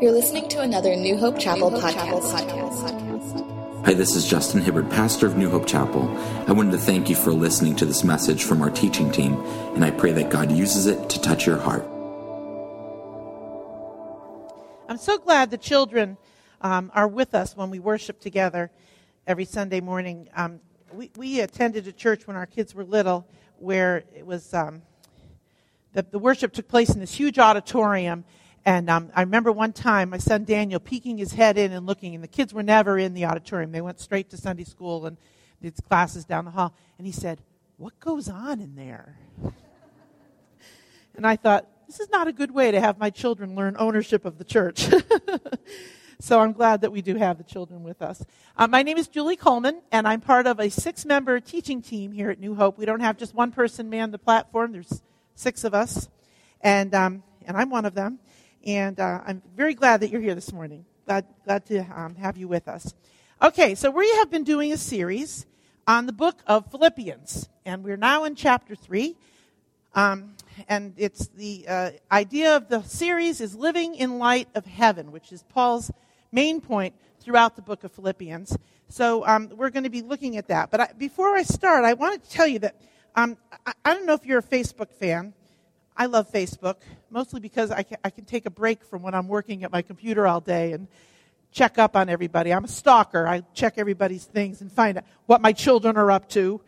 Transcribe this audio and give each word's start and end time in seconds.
You're 0.00 0.12
listening 0.12 0.48
to 0.50 0.60
another 0.60 0.94
New 0.94 1.16
Hope 1.16 1.40
Chapel, 1.40 1.72
New 1.72 1.80
Hope 1.80 1.92
podcast. 1.92 2.32
Chapel 2.32 2.70
podcast. 2.70 3.84
Hi, 3.84 3.94
this 3.94 4.14
is 4.14 4.24
Justin 4.24 4.60
Hibbard, 4.60 4.88
pastor 4.90 5.26
of 5.26 5.36
New 5.36 5.50
Hope 5.50 5.66
Chapel. 5.66 6.08
I 6.46 6.52
wanted 6.52 6.70
to 6.70 6.78
thank 6.78 7.10
you 7.10 7.16
for 7.16 7.32
listening 7.32 7.74
to 7.74 7.84
this 7.84 8.04
message 8.04 8.44
from 8.44 8.62
our 8.62 8.70
teaching 8.70 9.10
team, 9.10 9.34
and 9.74 9.84
I 9.84 9.90
pray 9.90 10.12
that 10.12 10.30
God 10.30 10.52
uses 10.52 10.86
it 10.86 11.10
to 11.10 11.20
touch 11.20 11.48
your 11.48 11.56
heart. 11.56 11.82
I'm 14.88 14.98
so 14.98 15.18
glad 15.18 15.50
the 15.50 15.58
children 15.58 16.16
um, 16.60 16.92
are 16.94 17.08
with 17.08 17.34
us 17.34 17.56
when 17.56 17.68
we 17.68 17.80
worship 17.80 18.20
together 18.20 18.70
every 19.26 19.46
Sunday 19.46 19.80
morning. 19.80 20.28
Um, 20.36 20.60
we, 20.92 21.10
we, 21.16 21.40
attended 21.40 21.88
a 21.88 21.92
church 21.92 22.24
when 22.28 22.36
our 22.36 22.46
kids 22.46 22.72
were 22.72 22.84
little 22.84 23.26
where 23.58 24.04
it 24.14 24.24
was 24.24 24.54
um, 24.54 24.82
the, 25.92 26.06
the 26.08 26.20
worship 26.20 26.52
took 26.52 26.68
place 26.68 26.90
in 26.90 27.00
this 27.00 27.14
huge 27.14 27.40
auditorium 27.40 28.24
and 28.68 28.90
um, 28.90 29.10
I 29.14 29.22
remember 29.22 29.50
one 29.50 29.72
time 29.72 30.10
my 30.10 30.18
son 30.18 30.44
Daniel 30.44 30.78
peeking 30.78 31.16
his 31.16 31.32
head 31.32 31.56
in 31.56 31.72
and 31.72 31.86
looking, 31.86 32.14
and 32.14 32.22
the 32.22 32.28
kids 32.28 32.52
were 32.52 32.62
never 32.62 32.98
in 32.98 33.14
the 33.14 33.24
auditorium. 33.24 33.72
They 33.72 33.80
went 33.80 33.98
straight 33.98 34.28
to 34.28 34.36
Sunday 34.36 34.64
school 34.64 35.06
and 35.06 35.16
did 35.62 35.74
classes 35.88 36.26
down 36.26 36.44
the 36.44 36.50
hall. 36.50 36.74
And 36.98 37.06
he 37.06 37.12
said, 37.14 37.40
What 37.78 37.98
goes 37.98 38.28
on 38.28 38.60
in 38.60 38.76
there? 38.76 39.16
and 41.14 41.26
I 41.26 41.36
thought, 41.36 41.66
This 41.86 41.98
is 41.98 42.10
not 42.10 42.28
a 42.28 42.32
good 42.32 42.50
way 42.50 42.70
to 42.70 42.78
have 42.78 42.98
my 42.98 43.08
children 43.08 43.56
learn 43.56 43.74
ownership 43.78 44.26
of 44.26 44.36
the 44.36 44.44
church. 44.44 44.86
so 46.20 46.38
I'm 46.38 46.52
glad 46.52 46.82
that 46.82 46.92
we 46.92 47.00
do 47.00 47.14
have 47.14 47.38
the 47.38 47.44
children 47.44 47.82
with 47.82 48.02
us. 48.02 48.22
Uh, 48.54 48.66
my 48.66 48.82
name 48.82 48.98
is 48.98 49.08
Julie 49.08 49.36
Coleman, 49.36 49.80
and 49.90 50.06
I'm 50.06 50.20
part 50.20 50.46
of 50.46 50.60
a 50.60 50.68
six 50.68 51.06
member 51.06 51.40
teaching 51.40 51.80
team 51.80 52.12
here 52.12 52.28
at 52.28 52.38
New 52.38 52.54
Hope. 52.54 52.76
We 52.76 52.84
don't 52.84 53.00
have 53.00 53.16
just 53.16 53.34
one 53.34 53.50
person 53.50 53.88
man 53.88 54.10
the 54.10 54.18
platform, 54.18 54.72
there's 54.72 55.00
six 55.34 55.64
of 55.64 55.72
us. 55.72 56.10
And, 56.60 56.94
um, 56.94 57.22
and 57.46 57.56
I'm 57.56 57.70
one 57.70 57.86
of 57.86 57.94
them. 57.94 58.18
And 58.66 58.98
uh, 58.98 59.20
I'm 59.26 59.42
very 59.56 59.74
glad 59.74 60.00
that 60.00 60.10
you're 60.10 60.20
here 60.20 60.34
this 60.34 60.52
morning. 60.52 60.84
Glad, 61.06 61.26
glad 61.44 61.66
to 61.66 61.78
um, 61.94 62.14
have 62.16 62.36
you 62.36 62.48
with 62.48 62.68
us. 62.68 62.94
Okay, 63.40 63.74
so 63.74 63.90
we 63.90 64.10
have 64.16 64.30
been 64.30 64.44
doing 64.44 64.72
a 64.72 64.76
series 64.76 65.46
on 65.86 66.06
the 66.06 66.12
book 66.12 66.42
of 66.46 66.70
Philippians, 66.70 67.48
and 67.64 67.84
we're 67.84 67.96
now 67.96 68.24
in 68.24 68.34
chapter 68.34 68.74
3. 68.74 69.16
Um, 69.94 70.34
and 70.68 70.94
it's 70.96 71.28
the 71.28 71.64
uh, 71.68 71.90
idea 72.10 72.56
of 72.56 72.68
the 72.68 72.82
series 72.82 73.40
is 73.40 73.54
living 73.54 73.94
in 73.94 74.18
light 74.18 74.48
of 74.54 74.66
heaven, 74.66 75.12
which 75.12 75.32
is 75.32 75.42
Paul's 75.44 75.90
main 76.32 76.60
point 76.60 76.94
throughout 77.20 77.56
the 77.56 77.62
book 77.62 77.84
of 77.84 77.92
Philippians. 77.92 78.56
So 78.88 79.26
um, 79.26 79.50
we're 79.54 79.70
going 79.70 79.84
to 79.84 79.90
be 79.90 80.02
looking 80.02 80.36
at 80.36 80.48
that. 80.48 80.70
But 80.70 80.80
I, 80.80 80.92
before 80.96 81.36
I 81.36 81.42
start, 81.42 81.84
I 81.84 81.94
wanted 81.94 82.24
to 82.24 82.30
tell 82.30 82.46
you 82.46 82.58
that 82.60 82.76
um, 83.14 83.36
I, 83.66 83.72
I, 83.84 83.94
don't 83.94 84.06
know 84.06 84.14
if 84.14 84.24
you're 84.24 84.38
a 84.38 84.42
Facebook 84.42 84.92
fan, 84.92 85.34
I 85.98 86.06
love 86.06 86.30
Facebook, 86.30 86.76
mostly 87.10 87.40
because 87.40 87.72
I 87.72 87.82
can, 87.82 87.98
I 88.04 88.10
can 88.10 88.24
take 88.24 88.46
a 88.46 88.50
break 88.50 88.84
from 88.84 89.02
when 89.02 89.14
I'm 89.14 89.26
working 89.26 89.64
at 89.64 89.72
my 89.72 89.82
computer 89.82 90.28
all 90.28 90.40
day 90.40 90.72
and 90.72 90.86
check 91.50 91.76
up 91.76 91.96
on 91.96 92.08
everybody. 92.08 92.52
I'm 92.54 92.64
a 92.64 92.68
stalker. 92.68 93.26
I 93.26 93.42
check 93.52 93.74
everybody's 93.78 94.24
things 94.24 94.60
and 94.60 94.70
find 94.70 94.98
out 94.98 95.04
what 95.26 95.40
my 95.40 95.52
children 95.52 95.96
are 95.96 96.12
up 96.12 96.28
to. 96.30 96.60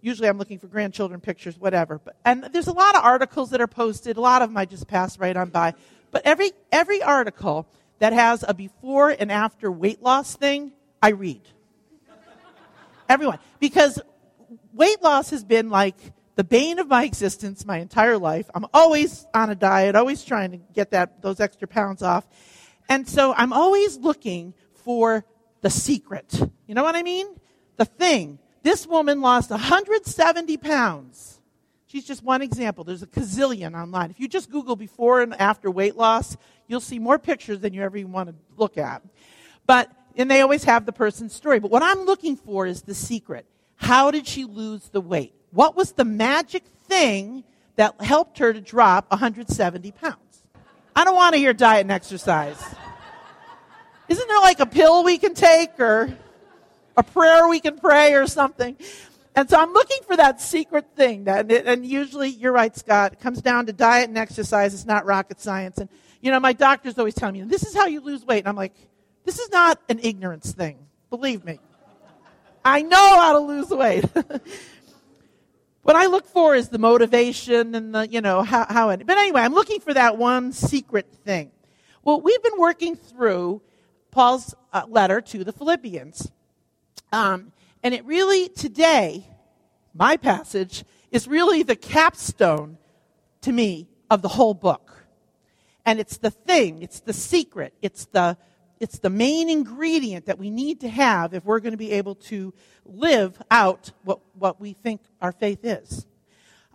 Usually 0.00 0.26
I'm 0.26 0.38
looking 0.38 0.58
for 0.58 0.68
grandchildren 0.68 1.20
pictures, 1.20 1.58
whatever. 1.58 1.98
But, 1.98 2.16
and 2.24 2.44
there's 2.44 2.66
a 2.66 2.72
lot 2.72 2.96
of 2.96 3.04
articles 3.04 3.50
that 3.50 3.60
are 3.60 3.66
posted. 3.66 4.16
A 4.16 4.22
lot 4.22 4.40
of 4.40 4.48
them 4.48 4.56
I 4.56 4.64
just 4.64 4.88
pass 4.88 5.18
right 5.18 5.36
on 5.36 5.50
by. 5.50 5.74
But 6.10 6.22
every, 6.24 6.52
every 6.72 7.02
article 7.02 7.66
that 7.98 8.14
has 8.14 8.42
a 8.46 8.54
before 8.54 9.10
and 9.10 9.30
after 9.30 9.70
weight 9.70 10.02
loss 10.02 10.34
thing, 10.34 10.72
I 11.02 11.10
read. 11.10 11.42
Everyone. 13.06 13.38
Because 13.60 14.00
weight 14.72 15.02
loss 15.02 15.28
has 15.28 15.44
been 15.44 15.68
like 15.68 15.96
the 16.38 16.44
bane 16.44 16.78
of 16.78 16.86
my 16.86 17.02
existence 17.02 17.66
my 17.66 17.78
entire 17.78 18.16
life. 18.16 18.48
I'm 18.54 18.64
always 18.72 19.26
on 19.34 19.50
a 19.50 19.56
diet, 19.56 19.96
always 19.96 20.22
trying 20.22 20.52
to 20.52 20.58
get 20.72 20.92
that, 20.92 21.20
those 21.20 21.40
extra 21.40 21.66
pounds 21.66 22.00
off. 22.00 22.28
And 22.88 23.08
so 23.08 23.34
I'm 23.36 23.52
always 23.52 23.96
looking 23.96 24.54
for 24.84 25.24
the 25.62 25.68
secret. 25.68 26.40
You 26.68 26.76
know 26.76 26.84
what 26.84 26.94
I 26.94 27.02
mean? 27.02 27.26
The 27.76 27.86
thing. 27.86 28.38
This 28.62 28.86
woman 28.86 29.20
lost 29.20 29.50
170 29.50 30.56
pounds. 30.58 31.40
She's 31.88 32.04
just 32.04 32.22
one 32.22 32.40
example. 32.40 32.84
There's 32.84 33.02
a 33.02 33.08
gazillion 33.08 33.76
online. 33.76 34.12
If 34.12 34.20
you 34.20 34.28
just 34.28 34.48
Google 34.48 34.76
before 34.76 35.22
and 35.22 35.34
after 35.40 35.72
weight 35.72 35.96
loss, 35.96 36.36
you'll 36.68 36.78
see 36.78 37.00
more 37.00 37.18
pictures 37.18 37.58
than 37.58 37.74
you 37.74 37.82
ever 37.82 37.98
want 38.06 38.28
to 38.28 38.36
look 38.56 38.78
at. 38.78 39.02
But, 39.66 39.90
and 40.14 40.30
they 40.30 40.40
always 40.40 40.62
have 40.62 40.86
the 40.86 40.92
person's 40.92 41.32
story. 41.32 41.58
But 41.58 41.72
what 41.72 41.82
I'm 41.82 42.02
looking 42.02 42.36
for 42.36 42.64
is 42.64 42.82
the 42.82 42.94
secret. 42.94 43.44
How 43.74 44.12
did 44.12 44.28
she 44.28 44.44
lose 44.44 44.88
the 44.90 45.00
weight? 45.00 45.34
What 45.50 45.76
was 45.76 45.92
the 45.92 46.04
magic 46.04 46.64
thing 46.84 47.44
that 47.76 48.00
helped 48.00 48.38
her 48.38 48.52
to 48.52 48.60
drop 48.60 49.10
170 49.10 49.92
pounds? 49.92 50.16
I 50.94 51.04
don't 51.04 51.16
want 51.16 51.34
to 51.34 51.38
hear 51.38 51.52
diet 51.52 51.82
and 51.82 51.92
exercise. 51.92 52.62
Isn't 54.08 54.28
there 54.28 54.40
like 54.40 54.60
a 54.60 54.66
pill 54.66 55.04
we 55.04 55.18
can 55.18 55.34
take 55.34 55.78
or 55.78 56.12
a 56.96 57.02
prayer 57.02 57.46
we 57.48 57.60
can 57.60 57.78
pray 57.78 58.14
or 58.14 58.26
something? 58.26 58.76
And 59.36 59.48
so 59.48 59.58
I'm 59.58 59.72
looking 59.72 59.98
for 60.06 60.16
that 60.16 60.40
secret 60.40 60.86
thing. 60.96 61.24
That, 61.24 61.50
and 61.52 61.86
usually, 61.86 62.30
you're 62.30 62.52
right, 62.52 62.76
Scott, 62.76 63.12
it 63.12 63.20
comes 63.20 63.40
down 63.40 63.66
to 63.66 63.72
diet 63.72 64.08
and 64.08 64.18
exercise. 64.18 64.74
It's 64.74 64.86
not 64.86 65.06
rocket 65.06 65.40
science. 65.40 65.78
And, 65.78 65.88
you 66.20 66.32
know, 66.32 66.40
my 66.40 66.52
doctor's 66.52 66.98
always 66.98 67.14
telling 67.14 67.34
me, 67.34 67.42
this 67.42 67.64
is 67.64 67.74
how 67.74 67.86
you 67.86 68.00
lose 68.00 68.24
weight. 68.24 68.40
And 68.40 68.48
I'm 68.48 68.56
like, 68.56 68.74
this 69.24 69.38
is 69.38 69.50
not 69.50 69.80
an 69.88 70.00
ignorance 70.02 70.52
thing. 70.52 70.78
Believe 71.10 71.44
me. 71.44 71.60
I 72.64 72.82
know 72.82 73.20
how 73.20 73.34
to 73.34 73.38
lose 73.38 73.68
weight. 73.68 74.04
What 75.82 75.96
I 75.96 76.06
look 76.06 76.26
for 76.26 76.54
is 76.54 76.68
the 76.68 76.78
motivation 76.78 77.74
and 77.74 77.94
the, 77.94 78.08
you 78.08 78.20
know, 78.20 78.42
how, 78.42 78.66
how 78.68 78.90
it, 78.90 79.06
but 79.06 79.16
anyway, 79.16 79.40
I'm 79.42 79.54
looking 79.54 79.80
for 79.80 79.94
that 79.94 80.18
one 80.18 80.52
secret 80.52 81.06
thing. 81.24 81.50
Well, 82.04 82.20
we've 82.20 82.42
been 82.42 82.58
working 82.58 82.96
through 82.96 83.62
Paul's 84.10 84.54
uh, 84.72 84.82
letter 84.88 85.20
to 85.20 85.44
the 85.44 85.52
Philippians. 85.52 86.30
Um, 87.12 87.52
and 87.82 87.94
it 87.94 88.04
really, 88.04 88.48
today, 88.48 89.26
my 89.94 90.16
passage 90.16 90.84
is 91.10 91.26
really 91.26 91.62
the 91.62 91.76
capstone 91.76 92.78
to 93.42 93.52
me 93.52 93.88
of 94.10 94.22
the 94.22 94.28
whole 94.28 94.54
book. 94.54 95.06
And 95.86 95.98
it's 96.00 96.18
the 96.18 96.30
thing, 96.30 96.82
it's 96.82 97.00
the 97.00 97.12
secret, 97.12 97.72
it's 97.80 98.06
the, 98.06 98.36
it's 98.80 98.98
the 98.98 99.10
main 99.10 99.48
ingredient 99.50 100.26
that 100.26 100.38
we 100.38 100.50
need 100.50 100.80
to 100.80 100.88
have 100.88 101.34
if 101.34 101.44
we're 101.44 101.60
going 101.60 101.72
to 101.72 101.78
be 101.78 101.92
able 101.92 102.14
to 102.14 102.54
live 102.84 103.40
out 103.50 103.92
what, 104.04 104.20
what 104.34 104.60
we 104.60 104.72
think 104.72 105.00
our 105.20 105.32
faith 105.32 105.60
is. 105.64 106.06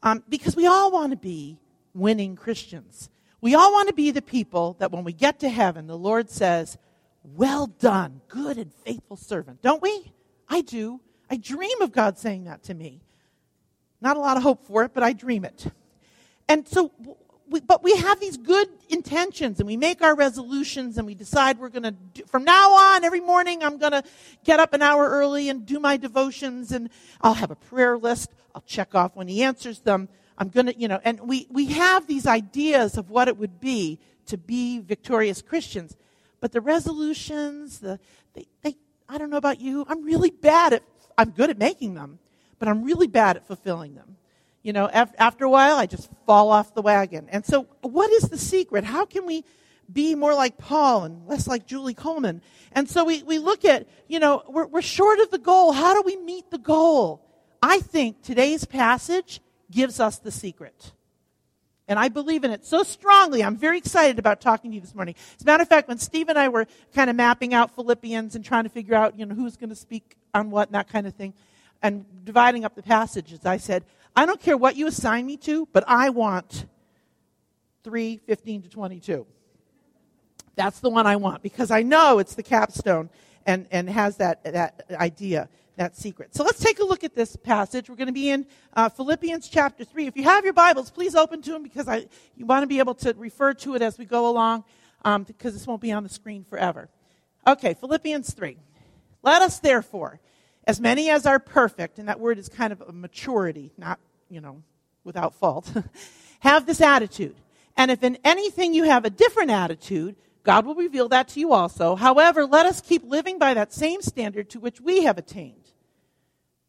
Um, 0.01 0.23
because 0.27 0.55
we 0.55 0.67
all 0.67 0.91
want 0.91 1.11
to 1.11 1.17
be 1.17 1.57
winning 1.93 2.35
Christians. 2.35 3.09
We 3.41 3.55
all 3.55 3.71
want 3.71 3.87
to 3.87 3.93
be 3.93 4.11
the 4.11 4.21
people 4.21 4.75
that 4.79 4.91
when 4.91 5.03
we 5.03 5.13
get 5.13 5.39
to 5.39 5.49
heaven, 5.49 5.87
the 5.87 5.97
Lord 5.97 6.29
says, 6.29 6.77
Well 7.23 7.67
done, 7.67 8.21
good 8.27 8.57
and 8.57 8.73
faithful 8.73 9.17
servant. 9.17 9.61
Don't 9.61 9.81
we? 9.81 10.13
I 10.49 10.61
do. 10.61 10.99
I 11.29 11.37
dream 11.37 11.81
of 11.81 11.91
God 11.91 12.17
saying 12.17 12.45
that 12.45 12.63
to 12.63 12.73
me. 12.73 13.01
Not 14.01 14.17
a 14.17 14.19
lot 14.19 14.37
of 14.37 14.43
hope 14.43 14.65
for 14.65 14.83
it, 14.83 14.93
but 14.93 15.03
I 15.03 15.13
dream 15.13 15.45
it. 15.45 15.67
And 16.49 16.67
so 16.67 16.91
we, 17.53 17.61
but 17.61 17.83
we 17.83 17.95
have 17.97 18.19
these 18.19 18.35
good 18.35 18.67
intentions 18.89 19.59
and 19.59 19.67
we 19.67 19.77
make 19.77 20.01
our 20.01 20.15
resolutions 20.15 20.97
and 20.97 21.05
we 21.05 21.13
decide 21.13 21.59
we're 21.59 21.69
going 21.69 21.83
to 21.83 22.25
from 22.25 22.43
now 22.43 22.73
on 22.73 23.03
every 23.03 23.21
morning 23.21 23.63
i'm 23.63 23.77
going 23.77 23.91
to 23.91 24.03
get 24.43 24.59
up 24.59 24.73
an 24.73 24.81
hour 24.81 25.07
early 25.07 25.49
and 25.49 25.65
do 25.65 25.79
my 25.79 25.95
devotions 25.95 26.71
and 26.71 26.89
i'll 27.21 27.35
have 27.35 27.51
a 27.51 27.55
prayer 27.55 27.95
list 27.95 28.31
i'll 28.55 28.63
check 28.63 28.95
off 28.95 29.15
when 29.15 29.27
he 29.27 29.43
answers 29.43 29.79
them. 29.81 30.09
I'm 30.35 30.49
going 30.49 30.65
to 30.65 30.77
you 30.77 30.87
know 30.87 30.99
and 31.03 31.19
we 31.21 31.45
we 31.51 31.67
have 31.67 32.07
these 32.07 32.25
ideas 32.25 32.97
of 32.97 33.11
what 33.11 33.27
it 33.27 33.37
would 33.37 33.61
be 33.61 33.99
to 34.25 34.35
be 34.35 34.79
victorious 34.79 35.41
christians 35.43 35.95
but 36.41 36.51
the 36.51 36.59
resolutions 36.59 37.79
the 37.79 37.99
they, 38.33 38.47
they 38.63 38.75
i 39.07 39.19
don't 39.19 39.29
know 39.29 39.37
about 39.37 39.61
you 39.61 39.85
i'm 39.87 40.03
really 40.03 40.31
bad 40.31 40.73
at 40.73 40.83
i'm 41.19 41.29
good 41.29 41.51
at 41.51 41.59
making 41.59 41.93
them 41.93 42.17
but 42.57 42.67
i'm 42.67 42.83
really 42.83 43.07
bad 43.07 43.37
at 43.37 43.45
fulfilling 43.45 43.93
them 43.93 44.17
you 44.63 44.71
know, 44.71 44.89
after 44.89 45.43
a 45.43 45.49
while, 45.49 45.75
I 45.75 45.85
just 45.85 46.09
fall 46.25 46.49
off 46.49 46.73
the 46.73 46.81
wagon. 46.81 47.27
And 47.29 47.45
so, 47.45 47.67
what 47.81 48.11
is 48.11 48.23
the 48.23 48.37
secret? 48.37 48.85
How 48.85 49.05
can 49.05 49.25
we 49.25 49.43
be 49.91 50.15
more 50.15 50.33
like 50.33 50.57
Paul 50.57 51.03
and 51.03 51.27
less 51.27 51.47
like 51.47 51.67
Julie 51.67 51.93
Coleman? 51.93 52.41
And 52.71 52.89
so 52.89 53.03
we, 53.03 53.21
we 53.23 53.39
look 53.39 53.65
at, 53.65 53.87
you 54.07 54.19
know, 54.19 54.41
we're, 54.47 54.65
we're 54.65 54.81
short 54.81 55.19
of 55.19 55.29
the 55.31 55.37
goal. 55.37 55.73
How 55.73 55.93
do 55.93 56.01
we 56.05 56.15
meet 56.15 56.49
the 56.49 56.57
goal? 56.57 57.21
I 57.61 57.79
think 57.79 58.23
today's 58.23 58.65
passage 58.65 59.41
gives 59.69 59.99
us 59.99 60.17
the 60.19 60.31
secret. 60.31 60.93
And 61.87 61.99
I 61.99 62.07
believe 62.07 62.45
in 62.45 62.51
it 62.51 62.65
so 62.65 62.83
strongly. 62.83 63.43
I'm 63.43 63.57
very 63.57 63.77
excited 63.77 64.17
about 64.17 64.39
talking 64.39 64.71
to 64.71 64.75
you 64.75 64.81
this 64.81 64.95
morning. 64.95 65.15
As 65.35 65.43
a 65.43 65.45
matter 65.45 65.63
of 65.63 65.69
fact, 65.69 65.89
when 65.89 65.97
Steve 65.97 66.29
and 66.29 66.39
I 66.39 66.47
were 66.47 66.65
kind 66.95 67.09
of 67.09 67.17
mapping 67.17 67.53
out 67.53 67.75
Philippians 67.75 68.35
and 68.35 68.45
trying 68.45 68.63
to 68.63 68.69
figure 68.69 68.95
out, 68.95 69.19
you 69.19 69.25
know, 69.25 69.35
who's 69.35 69.57
going 69.57 69.69
to 69.69 69.75
speak 69.75 70.15
on 70.33 70.49
what 70.49 70.69
and 70.69 70.75
that 70.75 70.87
kind 70.87 71.05
of 71.05 71.13
thing, 71.13 71.33
and 71.81 72.05
dividing 72.23 72.63
up 72.63 72.75
the 72.75 72.81
passages, 72.81 73.45
I 73.45 73.57
said, 73.57 73.83
I 74.15 74.25
don't 74.25 74.39
care 74.39 74.57
what 74.57 74.75
you 74.75 74.87
assign 74.87 75.25
me 75.25 75.37
to, 75.37 75.67
but 75.73 75.83
I 75.87 76.09
want 76.09 76.65
3, 77.83 78.21
15 78.25 78.61
to 78.63 78.69
22. 78.69 79.25
That's 80.55 80.79
the 80.79 80.89
one 80.89 81.07
I 81.07 81.15
want 81.15 81.41
because 81.41 81.71
I 81.71 81.81
know 81.81 82.19
it's 82.19 82.35
the 82.35 82.43
capstone 82.43 83.09
and, 83.45 83.67
and 83.71 83.89
has 83.89 84.17
that, 84.17 84.43
that 84.43 84.85
idea, 84.91 85.49
that 85.77 85.97
secret. 85.97 86.35
So 86.35 86.43
let's 86.43 86.59
take 86.59 86.79
a 86.79 86.83
look 86.83 87.03
at 87.03 87.15
this 87.15 87.35
passage. 87.35 87.89
We're 87.89 87.95
going 87.95 88.07
to 88.07 88.13
be 88.13 88.29
in 88.29 88.45
uh, 88.75 88.89
Philippians 88.89 89.49
chapter 89.49 89.83
3. 89.83 90.07
If 90.07 90.15
you 90.15 90.23
have 90.23 90.43
your 90.43 90.53
Bibles, 90.53 90.91
please 90.91 91.15
open 91.15 91.41
to 91.41 91.51
them 91.51 91.63
because 91.63 91.87
I, 91.87 92.05
you 92.35 92.45
want 92.45 92.63
to 92.63 92.67
be 92.67 92.79
able 92.79 92.93
to 92.95 93.13
refer 93.17 93.53
to 93.55 93.75
it 93.75 93.81
as 93.81 93.97
we 93.97 94.05
go 94.05 94.29
along. 94.29 94.63
um, 95.05 95.23
because 95.23 95.53
this 95.53 95.67
won't 95.67 95.81
be 95.81 95.91
on 95.91 96.03
the 96.03 96.09
screen 96.09 96.43
forever. 96.43 96.89
Okay, 97.45 97.73
Philippians 97.73 98.33
3. 98.33 98.57
Let 99.21 99.41
us 99.41 99.59
therefore, 99.59 100.19
as 100.65 100.79
many 100.79 101.09
as 101.09 101.25
are 101.25 101.39
perfect, 101.39 101.99
and 101.99 102.07
that 102.07 102.19
word 102.19 102.37
is 102.37 102.49
kind 102.49 102.71
of 102.71 102.81
a 102.81 102.91
maturity, 102.91 103.71
not, 103.77 103.99
you 104.29 104.41
know, 104.41 104.61
without 105.03 105.35
fault, 105.35 105.71
have 106.39 106.65
this 106.65 106.81
attitude. 106.81 107.35
And 107.75 107.91
if 107.91 108.03
in 108.03 108.17
anything 108.23 108.73
you 108.73 108.83
have 108.83 109.05
a 109.05 109.09
different 109.09 109.51
attitude, 109.51 110.15
God 110.43 110.65
will 110.65 110.75
reveal 110.75 111.09
that 111.09 111.29
to 111.29 111.39
you 111.39 111.53
also. 111.53 111.95
However, 111.95 112.45
let 112.45 112.65
us 112.65 112.81
keep 112.81 113.03
living 113.03 113.39
by 113.39 113.53
that 113.53 113.73
same 113.73 114.01
standard 114.01 114.49
to 114.51 114.59
which 114.59 114.81
we 114.81 115.03
have 115.03 115.17
attained. 115.17 115.71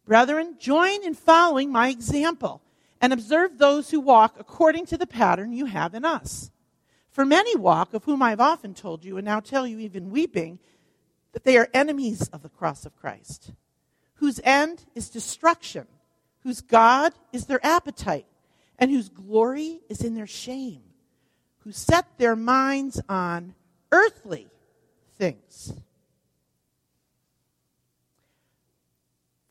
Brethren, 0.04 0.56
join 0.58 1.04
in 1.04 1.14
following 1.14 1.70
my 1.72 1.88
example 1.88 2.62
and 3.00 3.12
observe 3.12 3.58
those 3.58 3.90
who 3.90 4.00
walk 4.00 4.36
according 4.38 4.86
to 4.86 4.98
the 4.98 5.06
pattern 5.06 5.52
you 5.52 5.66
have 5.66 5.94
in 5.94 6.04
us. 6.04 6.50
For 7.10 7.24
many 7.24 7.54
walk, 7.56 7.94
of 7.94 8.04
whom 8.04 8.22
I 8.22 8.30
have 8.30 8.40
often 8.40 8.74
told 8.74 9.04
you, 9.04 9.16
and 9.16 9.24
now 9.24 9.40
tell 9.40 9.66
you 9.66 9.78
even 9.78 10.10
weeping, 10.10 10.58
that 11.32 11.44
they 11.44 11.56
are 11.56 11.68
enemies 11.74 12.28
of 12.28 12.42
the 12.42 12.48
cross 12.48 12.86
of 12.86 12.96
Christ, 12.96 13.52
whose 14.16 14.40
end 14.44 14.84
is 14.94 15.08
destruction, 15.08 15.86
whose 16.42 16.60
God 16.60 17.12
is 17.32 17.46
their 17.46 17.64
appetite, 17.64 18.26
and 18.78 18.90
whose 18.90 19.08
glory 19.08 19.80
is 19.88 20.02
in 20.02 20.14
their 20.14 20.26
shame, 20.26 20.82
who 21.60 21.72
set 21.72 22.18
their 22.18 22.36
minds 22.36 23.00
on 23.08 23.54
earthly 23.92 24.48
things. 25.16 25.72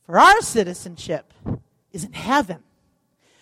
For 0.06 0.20
our 0.20 0.42
citizenship 0.42 1.34
is 1.92 2.04
in 2.04 2.14
heaven, 2.14 2.60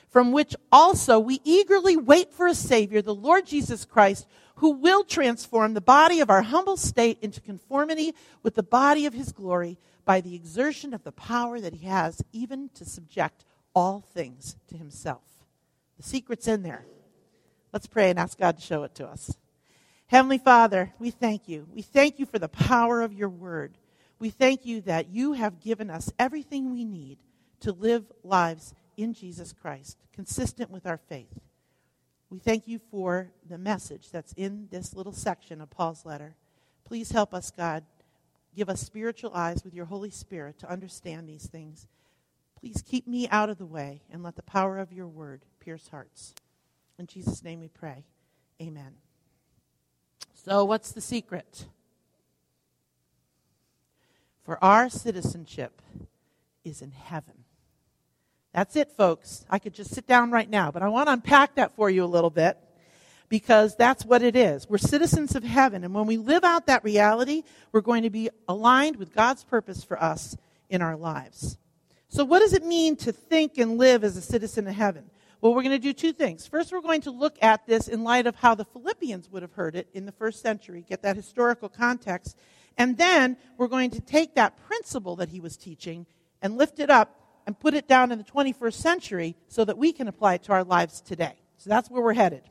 from 0.10 0.32
which 0.32 0.56
also 0.72 1.20
we 1.20 1.42
eagerly 1.44 1.98
wait 1.98 2.34
for 2.34 2.48
a 2.48 2.54
Savior, 2.54 3.02
the 3.02 3.16
Lord 3.16 3.46
Jesus 3.46 3.86
Christ, 3.86 4.28
who 4.56 4.72
will 4.72 5.04
transform 5.04 5.74
the 5.74 5.82
body 5.82 6.20
of 6.20 6.30
our 6.30 6.44
humble 6.44 6.78
state 6.78 7.18
into 7.22 7.42
conformity 7.42 8.14
with 8.44 8.54
the 8.54 8.64
body 8.64 9.08
of 9.08 9.14
his 9.14 9.32
glory 9.32 9.78
by 10.06 10.22
the 10.22 10.36
exertion 10.36 10.94
of 10.94 11.04
the 11.04 11.12
power 11.12 11.60
that 11.60 11.74
he 11.74 11.86
has, 11.86 12.24
even 12.32 12.70
to 12.76 12.86
subject 12.86 13.46
all 13.74 14.02
things 14.14 14.56
to 14.68 14.78
himself. 14.78 15.24
The 15.98 16.04
secret's 16.04 16.48
in 16.48 16.64
there. 16.64 16.86
Let's 17.72 17.88
pray 17.88 18.10
and 18.10 18.20
ask 18.20 18.38
God 18.38 18.58
to 18.58 18.64
show 18.64 18.84
it 18.84 18.96
to 18.96 19.08
us. 19.08 19.38
Heavenly 20.08 20.40
Father, 20.40 20.92
we 21.00 21.10
thank 21.10 21.48
you. 21.48 21.68
We 21.74 21.82
thank 21.82 22.20
you 22.20 22.26
for 22.26 22.38
the 22.38 22.50
power 22.50 23.02
of 23.02 23.14
your 23.14 23.30
word. 23.30 23.78
We 24.20 24.30
thank 24.30 24.66
you 24.66 24.82
that 24.82 25.10
you 25.10 25.34
have 25.34 25.62
given 25.62 25.90
us 25.90 26.12
everything 26.20 26.74
we 26.74 26.84
need 26.84 27.18
to 27.62 27.72
live 27.72 28.12
lives 28.24 28.74
in 28.98 29.14
Jesus 29.14 29.54
Christ, 29.54 29.98
consistent 30.14 30.70
with 30.70 30.86
our 30.86 30.98
faith. 30.98 31.40
We 32.30 32.40
thank 32.40 32.68
you 32.68 32.80
for 32.92 33.32
the 33.50 33.58
message 33.58 34.10
that's 34.12 34.34
in 34.34 34.68
this 34.70 34.94
little 34.94 35.14
section 35.14 35.62
of 35.62 35.70
Paul's 35.70 36.06
letter. 36.06 36.36
Please 36.86 37.12
help 37.12 37.34
us, 37.34 37.52
God. 37.52 37.84
Give 38.56 38.70
us 38.70 38.82
spiritual 38.82 39.32
eyes 39.34 39.64
with 39.64 39.74
your 39.74 39.86
Holy 39.86 40.10
Spirit 40.10 40.60
to 40.60 40.70
understand 40.70 41.28
these 41.28 41.48
things. 41.48 41.88
Please 42.60 42.84
keep 42.86 43.08
me 43.08 43.28
out 43.30 43.50
of 43.50 43.58
the 43.58 43.66
way 43.66 44.02
and 44.12 44.24
let 44.24 44.36
the 44.36 44.44
power 44.44 44.78
of 44.78 44.92
your 44.92 45.08
word 45.08 45.42
pierce 45.60 45.88
hearts. 45.88 46.34
In 47.00 47.08
Jesus' 47.08 47.44
name 47.44 47.60
we 47.60 47.70
pray. 47.70 48.06
Amen. 48.62 48.94
So, 50.34 50.66
what's 50.66 50.92
the 50.92 51.02
secret? 51.02 51.66
For 54.44 54.64
our 54.64 54.90
citizenship 54.90 55.82
is 56.64 56.82
in 56.82 56.92
heaven. 56.92 57.46
That's 58.54 58.76
it, 58.76 58.92
folks. 58.92 59.46
I 59.50 59.60
could 59.60 59.74
just 59.74 59.94
sit 59.94 60.08
down 60.08 60.32
right 60.32 60.50
now, 60.50 60.72
but 60.72 60.84
I 60.84 60.90
want 60.90 61.08
to 61.08 61.14
unpack 61.14 61.56
that 61.56 61.76
for 61.76 61.90
you 61.90 62.04
a 62.04 62.06
little 62.06 62.30
bit 62.30 62.58
because 63.32 63.78
that's 63.78 64.04
what 64.04 64.22
it 64.22 64.36
is. 64.36 64.70
We're 64.70 64.78
citizens 64.78 65.36
of 65.36 65.44
heaven, 65.46 65.86
and 65.86 65.96
when 65.96 66.06
we 66.06 66.18
live 66.18 66.44
out 66.44 66.68
that 66.68 66.84
reality, 66.84 67.44
we're 67.72 67.80
going 67.80 68.04
to 68.04 68.10
be 68.10 68.30
aligned 68.50 68.98
with 68.98 69.16
God's 69.16 69.46
purpose 69.46 69.86
for 69.86 69.98
us 70.04 70.36
in 70.70 70.82
our 70.82 70.98
lives. 70.98 71.58
So, 72.10 72.26
what 72.26 72.40
does 72.40 72.52
it 72.52 72.66
mean 72.66 72.98
to 72.98 73.14
think 73.14 73.58
and 73.58 73.78
live 73.78 74.04
as 74.04 74.18
a 74.18 74.22
citizen 74.22 74.68
of 74.68 74.76
heaven? 74.76 75.10
Well, 75.40 75.56
we're 75.56 75.64
going 75.64 75.72
to 75.72 75.80
do 75.80 75.94
two 75.94 76.12
things. 76.12 76.46
First, 76.46 76.74
we're 76.74 76.82
going 76.82 77.02
to 77.02 77.12
look 77.12 77.38
at 77.42 77.66
this 77.66 77.88
in 77.88 78.04
light 78.04 78.28
of 78.28 78.36
how 78.36 78.54
the 78.54 78.66
Philippians 78.66 79.32
would 79.32 79.44
have 79.44 79.54
heard 79.54 79.78
it 79.78 79.88
in 79.94 80.06
the 80.06 80.12
first 80.12 80.42
century, 80.42 80.86
get 80.88 81.02
that 81.04 81.16
historical 81.16 81.70
context. 81.70 82.38
And 82.78 82.98
then 82.98 83.38
we're 83.58 83.70
going 83.70 83.92
to 83.92 84.02
take 84.02 84.36
that 84.36 84.58
principle 84.68 85.16
that 85.16 85.30
he 85.30 85.40
was 85.40 85.56
teaching 85.56 86.06
and 86.42 86.58
lift 86.58 86.80
it 86.80 86.90
up 86.90 87.18
and 87.48 87.58
put 87.58 87.76
it 87.76 87.88
down 87.88 88.12
in 88.12 88.18
the 88.18 88.26
21st 88.26 88.74
century 88.74 89.38
so 89.48 89.64
that 89.64 89.78
we 89.78 89.94
can 89.94 90.10
apply 90.10 90.34
it 90.34 90.44
to 90.44 90.52
our 90.52 90.66
lives 90.66 91.00
today. 91.00 91.36
So 91.58 91.70
that's 91.70 91.90
where 91.90 92.04
we're 92.04 92.14
headed. 92.14 92.44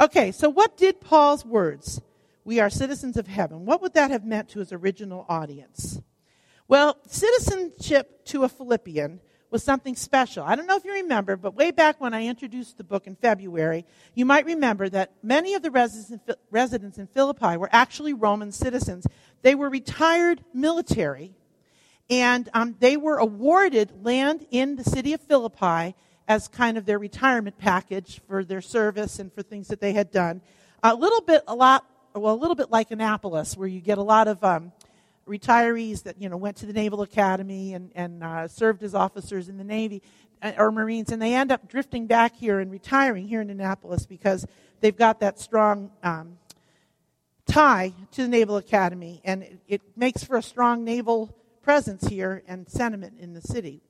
Okay, 0.00 0.32
so 0.32 0.48
what 0.48 0.76
did 0.76 1.00
Paul's 1.00 1.44
words, 1.44 2.00
we 2.44 2.58
are 2.58 2.68
citizens 2.68 3.16
of 3.16 3.28
heaven, 3.28 3.64
what 3.64 3.80
would 3.80 3.94
that 3.94 4.10
have 4.10 4.24
meant 4.24 4.48
to 4.50 4.58
his 4.58 4.72
original 4.72 5.24
audience? 5.28 6.00
Well, 6.66 6.98
citizenship 7.06 8.24
to 8.26 8.42
a 8.44 8.48
Philippian 8.48 9.20
was 9.50 9.62
something 9.62 9.94
special. 9.94 10.42
I 10.42 10.56
don't 10.56 10.66
know 10.66 10.76
if 10.76 10.84
you 10.84 10.94
remember, 10.94 11.36
but 11.36 11.54
way 11.54 11.70
back 11.70 12.00
when 12.00 12.12
I 12.12 12.26
introduced 12.26 12.76
the 12.76 12.82
book 12.82 13.06
in 13.06 13.14
February, 13.14 13.86
you 14.14 14.24
might 14.24 14.46
remember 14.46 14.88
that 14.88 15.12
many 15.22 15.54
of 15.54 15.62
the 15.62 15.70
residents 16.50 16.98
in 16.98 17.06
Philippi 17.06 17.56
were 17.56 17.68
actually 17.70 18.14
Roman 18.14 18.50
citizens. 18.50 19.06
They 19.42 19.54
were 19.54 19.70
retired 19.70 20.42
military, 20.52 21.36
and 22.10 22.48
um, 22.52 22.74
they 22.80 22.96
were 22.96 23.18
awarded 23.18 23.92
land 24.04 24.44
in 24.50 24.74
the 24.74 24.82
city 24.82 25.12
of 25.12 25.20
Philippi 25.20 25.94
as 26.26 26.48
kind 26.48 26.78
of 26.78 26.86
their 26.86 26.98
retirement 26.98 27.58
package 27.58 28.20
for 28.26 28.44
their 28.44 28.60
service 28.60 29.18
and 29.18 29.32
for 29.32 29.42
things 29.42 29.68
that 29.68 29.80
they 29.80 29.92
had 29.92 30.10
done. 30.10 30.40
A 30.82 30.94
little 30.94 31.20
bit, 31.20 31.42
a 31.46 31.54
lot, 31.54 31.84
well, 32.14 32.34
a 32.34 32.36
little 32.36 32.54
bit 32.54 32.70
like 32.70 32.90
Annapolis, 32.90 33.56
where 33.56 33.68
you 33.68 33.80
get 33.80 33.98
a 33.98 34.02
lot 34.02 34.28
of 34.28 34.42
um, 34.42 34.72
retirees 35.26 36.02
that 36.02 36.20
you 36.20 36.28
know 36.28 36.36
went 36.36 36.56
to 36.58 36.66
the 36.66 36.72
Naval 36.72 37.02
Academy 37.02 37.74
and 37.74 37.90
and 37.94 38.22
uh, 38.22 38.48
served 38.48 38.82
as 38.82 38.94
officers 38.94 39.48
in 39.48 39.56
the 39.56 39.64
Navy 39.64 40.02
uh, 40.42 40.52
or 40.58 40.70
Marines, 40.70 41.12
and 41.12 41.20
they 41.20 41.34
end 41.34 41.50
up 41.50 41.68
drifting 41.68 42.06
back 42.06 42.36
here 42.36 42.60
and 42.60 42.70
retiring 42.70 43.26
here 43.26 43.40
in 43.40 43.50
Annapolis 43.50 44.06
because 44.06 44.46
they've 44.80 44.96
got 44.96 45.20
that 45.20 45.38
strong 45.38 45.90
um, 46.02 46.38
tie 47.46 47.92
to 48.12 48.22
the 48.22 48.28
Naval 48.28 48.56
Academy, 48.56 49.20
and 49.24 49.42
it, 49.42 49.58
it 49.68 49.82
makes 49.96 50.22
for 50.24 50.36
a 50.36 50.42
strong 50.42 50.84
naval 50.84 51.34
presence 51.62 52.06
here 52.06 52.42
and 52.46 52.68
sentiment 52.68 53.18
in 53.18 53.32
the 53.32 53.40
city. 53.40 53.80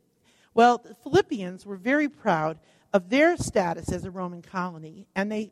Well, 0.55 0.79
the 0.79 0.95
Philippians 0.95 1.67
were 1.67 1.77
very 1.77 2.09
proud 2.09 2.59
of 2.93 3.11
their 3.11 3.37
status 3.37 3.91
as 3.91 4.05
a 4.05 4.11
Roman 4.11 4.41
colony, 4.41 5.07
and 5.17 5.31
they 5.31 5.51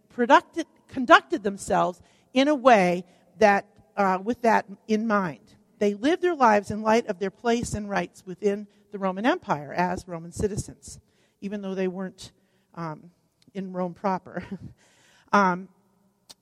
conducted 0.89 1.43
themselves 1.43 2.01
in 2.33 2.47
a 2.49 2.55
way 2.55 3.05
that, 3.39 3.67
uh, 3.97 4.19
with 4.23 4.43
that 4.43 4.67
in 4.87 5.07
mind. 5.07 5.41
They 5.79 5.95
lived 5.95 6.23
their 6.23 6.37
lives 6.37 6.71
in 6.71 6.83
light 6.83 7.09
of 7.09 7.19
their 7.19 7.33
place 7.33 7.75
and 7.75 7.91
rights 7.91 8.25
within 8.25 8.69
the 8.93 8.99
Roman 8.99 9.27
Empire 9.27 9.73
as 9.73 10.07
Roman 10.07 10.31
citizens, 10.31 11.01
even 11.41 11.63
though 11.63 11.75
they 11.75 11.89
weren't 11.89 12.31
um, 12.77 13.11
in 13.53 13.73
Rome 13.73 13.95
proper. 13.95 14.45
um, 15.33 15.69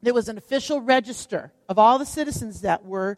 there 0.02 0.12
was 0.12 0.28
an 0.28 0.37
official 0.37 0.82
register 0.82 1.52
of 1.68 1.78
all 1.78 1.99
the 1.99 2.04
citizens 2.04 2.61
that 2.61 2.84
were 2.84 3.16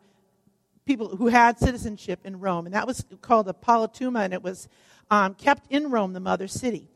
people 0.85 1.17
who 1.17 1.29
had 1.29 1.59
citizenship 1.59 2.21
in 2.25 2.41
Rome, 2.41 2.67
and 2.67 2.75
that 2.75 2.87
was 2.87 3.05
called 3.21 3.49
a 3.49 3.53
politeuma, 3.53 4.25
and 4.25 4.35
it 4.35 4.43
was 4.43 4.69
um, 5.11 5.35
kept 5.35 5.71
in 5.71 5.91
Rome, 5.91 6.12
the 6.12 6.21
mother 6.21 6.49
city. 6.49 6.89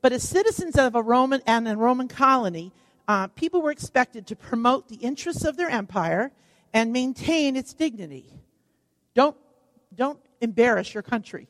But 0.00 0.12
as 0.12 0.28
citizens 0.28 0.76
of 0.76 0.94
a 0.94 1.02
Roman 1.02 1.42
and 1.46 1.66
a 1.68 1.76
Roman 1.76 2.08
colony, 2.08 2.72
uh, 3.08 3.28
people 3.28 3.62
were 3.62 3.70
expected 3.70 4.26
to 4.28 4.36
promote 4.36 4.88
the 4.88 4.96
interests 4.96 5.44
of 5.44 5.56
their 5.56 5.70
empire 5.70 6.32
and 6.72 6.92
maintain 6.92 7.56
its 7.56 7.74
dignity. 7.74 8.30
Don't, 9.14 9.36
don't 9.94 10.18
embarrass 10.40 10.94
your 10.94 11.02
country 11.02 11.48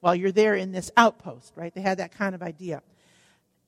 while 0.00 0.14
you're 0.14 0.32
there 0.32 0.54
in 0.54 0.72
this 0.72 0.90
outpost, 0.96 1.52
right? 1.56 1.74
They 1.74 1.80
had 1.80 1.98
that 1.98 2.12
kind 2.12 2.34
of 2.34 2.42
idea. 2.42 2.82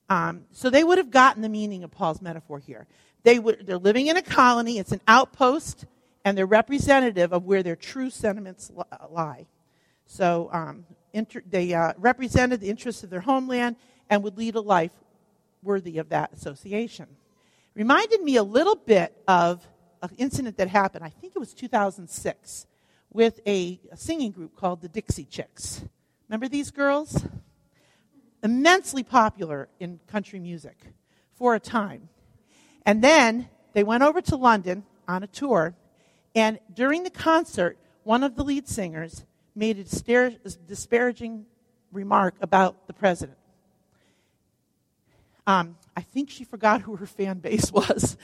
Um, 0.09 0.45
so 0.51 0.69
they 0.69 0.83
would 0.83 0.97
have 0.97 1.11
gotten 1.11 1.41
the 1.41 1.49
meaning 1.49 1.83
of 1.83 1.91
Paul's 1.91 2.21
metaphor 2.21 2.59
here. 2.59 2.87
They 3.23 3.39
would, 3.39 3.65
they're 3.65 3.77
living 3.77 4.07
in 4.07 4.17
a 4.17 4.21
colony, 4.21 4.77
it's 4.77 4.91
an 4.91 5.01
outpost, 5.07 5.85
and 6.25 6.37
they're 6.37 6.45
representative 6.45 7.33
of 7.33 7.43
where 7.43 7.63
their 7.63 7.75
true 7.75 8.09
sentiments 8.09 8.71
lie. 9.09 9.45
So 10.05 10.49
um, 10.51 10.85
inter, 11.11 11.41
they 11.49 11.73
uh, 11.73 11.93
represented 11.97 12.61
the 12.61 12.69
interests 12.69 13.03
of 13.03 13.09
their 13.09 13.21
homeland 13.21 13.75
and 14.09 14.23
would 14.23 14.37
lead 14.37 14.55
a 14.55 14.61
life 14.61 14.91
worthy 15.61 15.97
of 15.97 16.09
that 16.09 16.33
association. 16.33 17.07
Reminded 17.73 18.21
me 18.21 18.35
a 18.35 18.43
little 18.43 18.75
bit 18.75 19.15
of 19.27 19.67
an 20.01 20.09
incident 20.17 20.57
that 20.57 20.67
happened, 20.67 21.03
I 21.03 21.09
think 21.09 21.33
it 21.35 21.39
was 21.39 21.53
2006 21.53 22.67
with 23.11 23.39
a, 23.47 23.79
a 23.91 23.97
singing 23.97 24.31
group 24.31 24.55
called 24.55 24.81
the 24.81 24.89
Dixie 24.89 25.25
Chicks. 25.25 25.83
Remember 26.27 26.47
these 26.47 26.71
girls? 26.71 27.23
Immensely 28.43 29.03
popular 29.03 29.69
in 29.79 29.99
country 30.07 30.39
music 30.39 30.77
for 31.33 31.55
a 31.55 31.59
time. 31.59 32.09
And 32.85 33.01
then 33.01 33.49
they 33.73 33.83
went 33.83 34.03
over 34.03 34.21
to 34.21 34.35
London 34.35 34.83
on 35.07 35.23
a 35.23 35.27
tour, 35.27 35.75
and 36.35 36.59
during 36.73 37.03
the 37.03 37.09
concert, 37.09 37.77
one 38.03 38.23
of 38.23 38.35
the 38.35 38.43
lead 38.43 38.67
singers 38.67 39.25
made 39.55 39.77
a 39.77 40.29
disparaging 40.67 41.45
remark 41.91 42.35
about 42.41 42.87
the 42.87 42.93
president. 42.93 43.37
Um, 45.45 45.77
I 45.95 46.01
think 46.01 46.29
she 46.29 46.43
forgot 46.43 46.81
who 46.81 46.95
her 46.95 47.05
fan 47.05 47.39
base 47.39 47.71
was. 47.71 48.17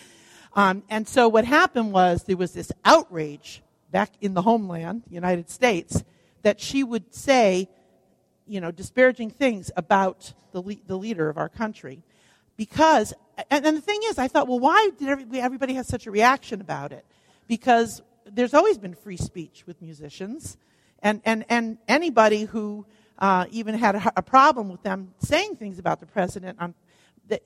Um, 0.56 0.84
and 0.90 1.08
so 1.08 1.28
what 1.28 1.46
happened 1.46 1.92
was 1.94 2.24
there 2.24 2.38
was 2.38 2.54
this 2.54 2.72
outrage 2.84 3.62
back 3.92 4.12
in 4.22 4.34
the 4.34 4.42
homeland, 4.42 5.04
the 5.08 5.14
United 5.14 5.50
States, 5.50 6.04
that 6.42 6.60
she 6.60 6.84
would 6.84 7.14
say, 7.14 7.70
you 8.48 8.60
know, 8.60 8.72
disparaging 8.72 9.30
things 9.30 9.70
about 9.78 10.34
the, 10.52 10.62
le- 10.62 10.76
the 10.88 10.98
leader 10.98 11.30
of 11.30 11.38
our 11.38 11.50
country. 11.50 12.02
Because, 12.58 13.14
and, 13.52 13.66
and 13.66 13.78
the 13.78 13.82
thing 13.82 14.00
is, 14.06 14.18
I 14.18 14.28
thought, 14.28 14.48
well, 14.48 14.60
why 14.60 14.90
did 14.98 15.08
everybody, 15.08 15.40
everybody 15.40 15.74
have 15.76 15.86
such 15.86 16.08
a 16.08 16.12
reaction 16.12 16.62
about 16.62 16.92
it? 16.92 17.06
Because 17.50 18.02
there's 18.26 18.54
always 18.54 18.78
been 18.78 18.94
free 18.94 19.18
speech 19.18 19.64
with 19.68 19.82
musicians. 19.82 20.56
And, 21.02 21.22
and, 21.26 21.44
and 21.50 21.78
anybody 21.88 22.44
who 22.44 22.86
uh, 23.18 23.48
even 23.52 23.76
had 23.76 23.96
a, 23.96 24.14
a, 24.18 24.22
problem 24.22 24.70
with 24.70 24.84
them 24.84 25.14
saying 25.18 25.58
things 25.58 25.80
about 25.80 26.00
the 26.00 26.06
president, 26.06 26.58
on, 26.62 26.74
they, 27.28 27.40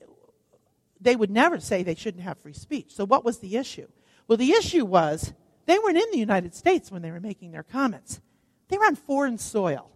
they 1.00 1.16
would 1.16 1.30
never 1.30 1.58
say 1.58 1.82
they 1.82 1.96
shouldn't 1.96 2.22
have 2.22 2.38
free 2.38 2.52
speech. 2.52 2.92
So, 2.92 3.04
what 3.04 3.24
was 3.24 3.38
the 3.38 3.56
issue? 3.56 3.88
Well, 4.28 4.38
the 4.38 4.52
issue 4.52 4.84
was 4.84 5.32
they 5.66 5.78
weren't 5.78 5.96
in 5.96 6.10
the 6.12 6.18
United 6.18 6.54
States 6.54 6.92
when 6.92 7.02
they 7.02 7.10
were 7.10 7.20
making 7.20 7.50
their 7.50 7.64
comments, 7.64 8.20
they 8.68 8.78
were 8.78 8.84
on 8.84 8.94
foreign 8.94 9.38
soil. 9.38 9.90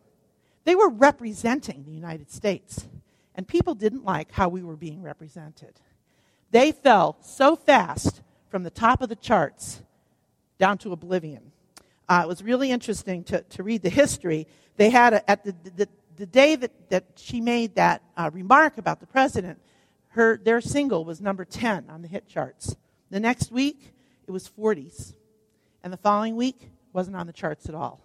They 0.65 0.75
were 0.75 0.91
representing 0.91 1.85
the 1.85 1.93
United 1.93 2.31
States. 2.31 2.87
And 3.35 3.47
people 3.47 3.75
didn't 3.75 4.05
like 4.05 4.33
how 4.33 4.49
we 4.49 4.63
were 4.63 4.77
being 4.77 5.01
represented. 5.01 5.81
They 6.51 6.73
fell 6.73 7.17
so 7.23 7.57
fast 7.57 8.21
from 8.51 8.65
the 8.65 8.71
top 8.71 9.01
of 9.01 9.09
the 9.09 9.17
charts 9.17 9.81
down 10.59 10.79
to 10.79 10.93
oblivion. 10.93 11.53
Uh, 12.09 12.23
it 12.25 12.29
was 12.29 12.43
really 12.43 12.71
interesting 12.71 13.23
to, 13.25 13.43
to 13.43 13.63
read 13.63 13.83
the 13.83 13.91
history. 13.91 14.47
They 14.77 14.91
had, 14.91 15.15
a, 15.15 15.31
at 15.31 15.45
the, 15.45 15.55
the, 15.77 15.89
the 16.17 16.27
day 16.27 16.57
that, 16.57 16.91
that 16.91 17.05
she 17.17 17.41
made 17.41 17.75
that 17.77 18.03
uh, 18.17 18.31
remark 18.33 18.79
about 18.79 19.01
the 19.01 19.07
president, 19.07 19.61
her, 20.09 20.37
their 20.37 20.61
single 20.61 21.05
was 21.05 21.21
number 21.21 21.45
10 21.45 21.91
on 21.91 22.03
the 22.03 22.09
hit 22.09 22.27
charts. 22.27 22.77
The 23.11 23.21
next 23.21 23.53
week, 23.53 23.95
it 24.27 24.31
was 24.31 24.49
40s. 24.49 25.15
And 25.83 25.93
the 25.93 25.99
following 25.99 26.37
week, 26.37 26.71
wasn't 26.93 27.17
on 27.17 27.27
the 27.27 27.33
charts 27.33 27.69
at 27.69 27.75
all. 27.75 28.01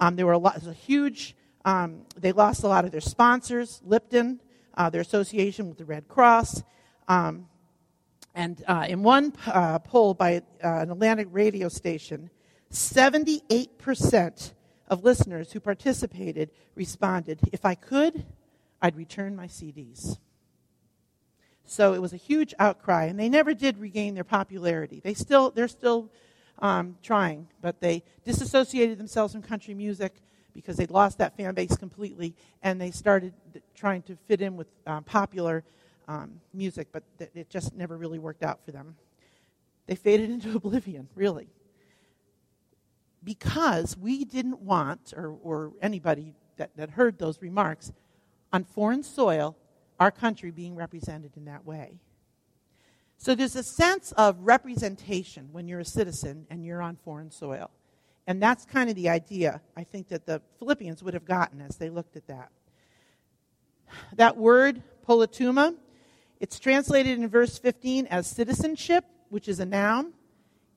Um, 0.00 0.16
there 0.16 0.26
were 0.26 0.32
a 0.32 0.38
lot, 0.38 0.64
a 0.64 0.72
huge, 0.72 1.34
um, 1.64 2.02
they 2.16 2.32
lost 2.32 2.62
a 2.62 2.68
lot 2.68 2.84
of 2.84 2.92
their 2.92 3.00
sponsors, 3.00 3.80
Lipton, 3.84 4.40
uh, 4.74 4.90
their 4.90 5.00
association 5.00 5.68
with 5.68 5.78
the 5.78 5.84
Red 5.84 6.06
Cross. 6.06 6.62
Um, 7.08 7.48
and 8.38 8.62
uh, 8.68 8.86
in 8.88 9.02
one 9.02 9.32
uh, 9.48 9.80
poll 9.80 10.14
by 10.14 10.36
uh, 10.36 10.42
an 10.62 10.92
Atlantic 10.92 11.26
radio 11.32 11.68
station, 11.68 12.30
78% 12.72 14.52
of 14.86 15.02
listeners 15.02 15.50
who 15.50 15.58
participated 15.58 16.52
responded, 16.76 17.40
If 17.52 17.64
I 17.64 17.74
could, 17.74 18.24
I'd 18.80 18.96
return 18.96 19.34
my 19.34 19.48
CDs. 19.48 20.18
So 21.64 21.94
it 21.94 22.00
was 22.00 22.12
a 22.12 22.16
huge 22.16 22.54
outcry, 22.60 23.06
and 23.06 23.18
they 23.18 23.28
never 23.28 23.54
did 23.54 23.76
regain 23.76 24.14
their 24.14 24.22
popularity. 24.22 25.00
They 25.02 25.14
still, 25.14 25.50
they're 25.50 25.66
still 25.66 26.08
um, 26.60 26.96
trying, 27.02 27.48
but 27.60 27.80
they 27.80 28.04
disassociated 28.24 28.98
themselves 28.98 29.32
from 29.32 29.42
country 29.42 29.74
music 29.74 30.14
because 30.54 30.76
they'd 30.76 30.92
lost 30.92 31.18
that 31.18 31.36
fan 31.36 31.54
base 31.54 31.76
completely, 31.76 32.36
and 32.62 32.80
they 32.80 32.92
started 32.92 33.32
trying 33.74 34.02
to 34.02 34.16
fit 34.28 34.40
in 34.40 34.56
with 34.56 34.68
um, 34.86 35.02
popular 35.02 35.64
um, 36.08 36.40
music, 36.54 36.88
but 36.90 37.04
th- 37.18 37.30
it 37.34 37.50
just 37.50 37.74
never 37.74 37.96
really 37.96 38.18
worked 38.18 38.42
out 38.42 38.64
for 38.64 38.72
them. 38.72 38.96
They 39.86 39.94
faded 39.94 40.30
into 40.30 40.56
oblivion, 40.56 41.08
really. 41.14 41.48
Because 43.22 43.96
we 43.96 44.24
didn't 44.24 44.60
want, 44.60 45.12
or, 45.16 45.36
or 45.42 45.72
anybody 45.82 46.34
that, 46.56 46.70
that 46.76 46.90
heard 46.90 47.18
those 47.18 47.40
remarks, 47.42 47.92
on 48.52 48.64
foreign 48.64 49.02
soil, 49.02 49.56
our 50.00 50.10
country 50.10 50.50
being 50.50 50.74
represented 50.74 51.36
in 51.36 51.44
that 51.44 51.64
way. 51.66 51.98
So 53.18 53.34
there's 53.34 53.56
a 53.56 53.64
sense 53.64 54.12
of 54.12 54.38
representation 54.40 55.48
when 55.52 55.66
you're 55.66 55.80
a 55.80 55.84
citizen 55.84 56.46
and 56.50 56.64
you're 56.64 56.80
on 56.80 56.96
foreign 56.96 57.30
soil. 57.30 57.70
And 58.28 58.40
that's 58.40 58.64
kind 58.64 58.88
of 58.88 58.96
the 58.96 59.08
idea 59.08 59.60
I 59.76 59.82
think 59.82 60.08
that 60.08 60.24
the 60.24 60.40
Philippians 60.58 61.02
would 61.02 61.14
have 61.14 61.24
gotten 61.24 61.60
as 61.60 61.76
they 61.76 61.90
looked 61.90 62.16
at 62.16 62.28
that. 62.28 62.50
That 64.14 64.36
word, 64.36 64.82
politeuma, 65.06 65.74
it's 66.40 66.58
translated 66.58 67.18
in 67.18 67.28
verse 67.28 67.58
15 67.58 68.06
as 68.06 68.26
citizenship, 68.26 69.04
which 69.28 69.48
is 69.48 69.60
a 69.60 69.66
noun. 69.66 70.12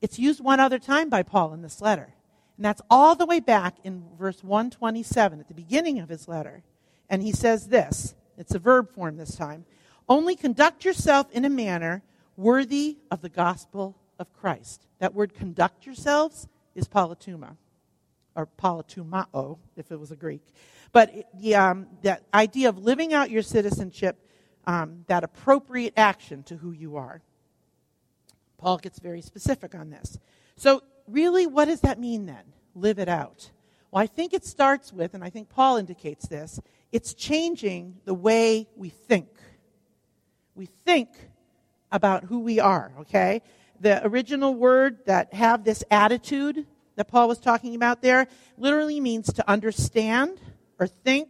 It's 0.00 0.18
used 0.18 0.40
one 0.42 0.60
other 0.60 0.78
time 0.78 1.08
by 1.08 1.22
Paul 1.22 1.54
in 1.54 1.62
this 1.62 1.80
letter. 1.80 2.14
And 2.56 2.64
that's 2.64 2.82
all 2.90 3.14
the 3.14 3.26
way 3.26 3.40
back 3.40 3.76
in 3.84 4.04
verse 4.18 4.42
127 4.42 5.40
at 5.40 5.48
the 5.48 5.54
beginning 5.54 6.00
of 6.00 6.08
his 6.08 6.28
letter. 6.28 6.62
And 7.08 7.22
he 7.22 7.32
says 7.32 7.68
this 7.68 8.14
it's 8.36 8.54
a 8.54 8.58
verb 8.58 8.90
form 8.90 9.16
this 9.16 9.36
time. 9.36 9.64
Only 10.08 10.34
conduct 10.34 10.84
yourself 10.84 11.30
in 11.32 11.44
a 11.44 11.50
manner 11.50 12.02
worthy 12.36 12.98
of 13.10 13.20
the 13.20 13.28
gospel 13.28 13.96
of 14.18 14.32
Christ. 14.32 14.86
That 14.98 15.14
word 15.14 15.34
conduct 15.34 15.86
yourselves 15.86 16.48
is 16.74 16.88
politeuma, 16.88 17.56
or 18.34 18.48
politumao, 18.58 19.58
if 19.76 19.92
it 19.92 20.00
was 20.00 20.10
a 20.10 20.16
Greek. 20.16 20.42
But 20.92 21.12
the, 21.34 21.54
um, 21.54 21.86
that 22.02 22.24
idea 22.34 22.68
of 22.68 22.78
living 22.78 23.14
out 23.14 23.30
your 23.30 23.42
citizenship, 23.42 24.18
um, 24.66 25.04
that 25.08 25.24
appropriate 25.24 25.94
action 25.96 26.42
to 26.44 26.56
who 26.56 26.72
you 26.72 26.96
are. 26.96 27.20
Paul 28.58 28.78
gets 28.78 28.98
very 28.98 29.22
specific 29.22 29.74
on 29.74 29.90
this. 29.90 30.18
So, 30.56 30.82
really, 31.08 31.46
what 31.46 31.64
does 31.64 31.80
that 31.80 31.98
mean 31.98 32.26
then? 32.26 32.44
Live 32.74 32.98
it 32.98 33.08
out. 33.08 33.50
Well, 33.90 34.02
I 34.02 34.06
think 34.06 34.32
it 34.32 34.44
starts 34.44 34.92
with, 34.92 35.14
and 35.14 35.24
I 35.24 35.30
think 35.30 35.48
Paul 35.48 35.76
indicates 35.76 36.28
this, 36.28 36.60
it's 36.92 37.14
changing 37.14 37.96
the 38.04 38.14
way 38.14 38.68
we 38.76 38.88
think. 38.88 39.28
We 40.54 40.66
think 40.66 41.08
about 41.90 42.24
who 42.24 42.40
we 42.40 42.60
are, 42.60 42.92
okay? 43.00 43.42
The 43.80 44.06
original 44.06 44.54
word 44.54 44.98
that 45.06 45.34
have 45.34 45.64
this 45.64 45.82
attitude 45.90 46.66
that 46.96 47.08
Paul 47.08 47.28
was 47.28 47.38
talking 47.38 47.74
about 47.74 48.00
there 48.00 48.28
literally 48.56 49.00
means 49.00 49.32
to 49.32 49.50
understand 49.50 50.38
or 50.78 50.86
think, 50.86 51.28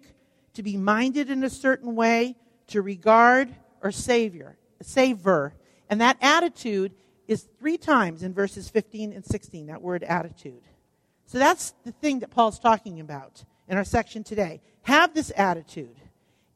to 0.54 0.62
be 0.62 0.76
minded 0.76 1.30
in 1.30 1.44
a 1.44 1.50
certain 1.50 1.94
way, 1.94 2.36
to 2.68 2.82
regard 2.82 3.54
or 3.82 3.90
savior, 3.90 4.56
savor. 4.80 5.54
And 5.88 6.00
that 6.00 6.16
attitude 6.20 6.92
is 7.28 7.48
three 7.58 7.78
times 7.78 8.22
in 8.22 8.32
verses 8.34 8.68
15 8.68 9.12
and 9.12 9.24
16, 9.24 9.66
that 9.66 9.82
word 9.82 10.02
attitude. 10.02 10.62
So 11.26 11.38
that's 11.38 11.74
the 11.84 11.92
thing 11.92 12.20
that 12.20 12.30
Paul's 12.30 12.58
talking 12.58 13.00
about 13.00 13.44
in 13.68 13.76
our 13.76 13.84
section 13.84 14.22
today. 14.22 14.60
Have 14.82 15.14
this 15.14 15.32
attitude. 15.36 15.96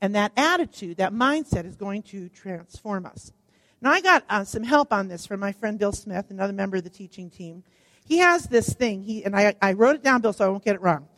And 0.00 0.14
that 0.14 0.32
attitude, 0.36 0.98
that 0.98 1.12
mindset, 1.12 1.64
is 1.64 1.76
going 1.76 2.02
to 2.04 2.28
transform 2.28 3.06
us. 3.06 3.32
Now, 3.80 3.90
I 3.90 4.00
got 4.00 4.24
uh, 4.28 4.44
some 4.44 4.62
help 4.62 4.92
on 4.92 5.08
this 5.08 5.26
from 5.26 5.40
my 5.40 5.52
friend 5.52 5.78
Bill 5.78 5.92
Smith, 5.92 6.30
another 6.30 6.52
member 6.52 6.76
of 6.76 6.84
the 6.84 6.90
teaching 6.90 7.30
team. 7.30 7.62
He 8.04 8.18
has 8.18 8.44
this 8.44 8.72
thing, 8.72 9.02
he, 9.02 9.24
and 9.24 9.34
I, 9.34 9.54
I 9.60 9.72
wrote 9.72 9.96
it 9.96 10.02
down, 10.02 10.20
Bill, 10.20 10.32
so 10.32 10.44
I 10.44 10.48
won't 10.48 10.64
get 10.64 10.76
it 10.76 10.80
wrong. 10.82 11.08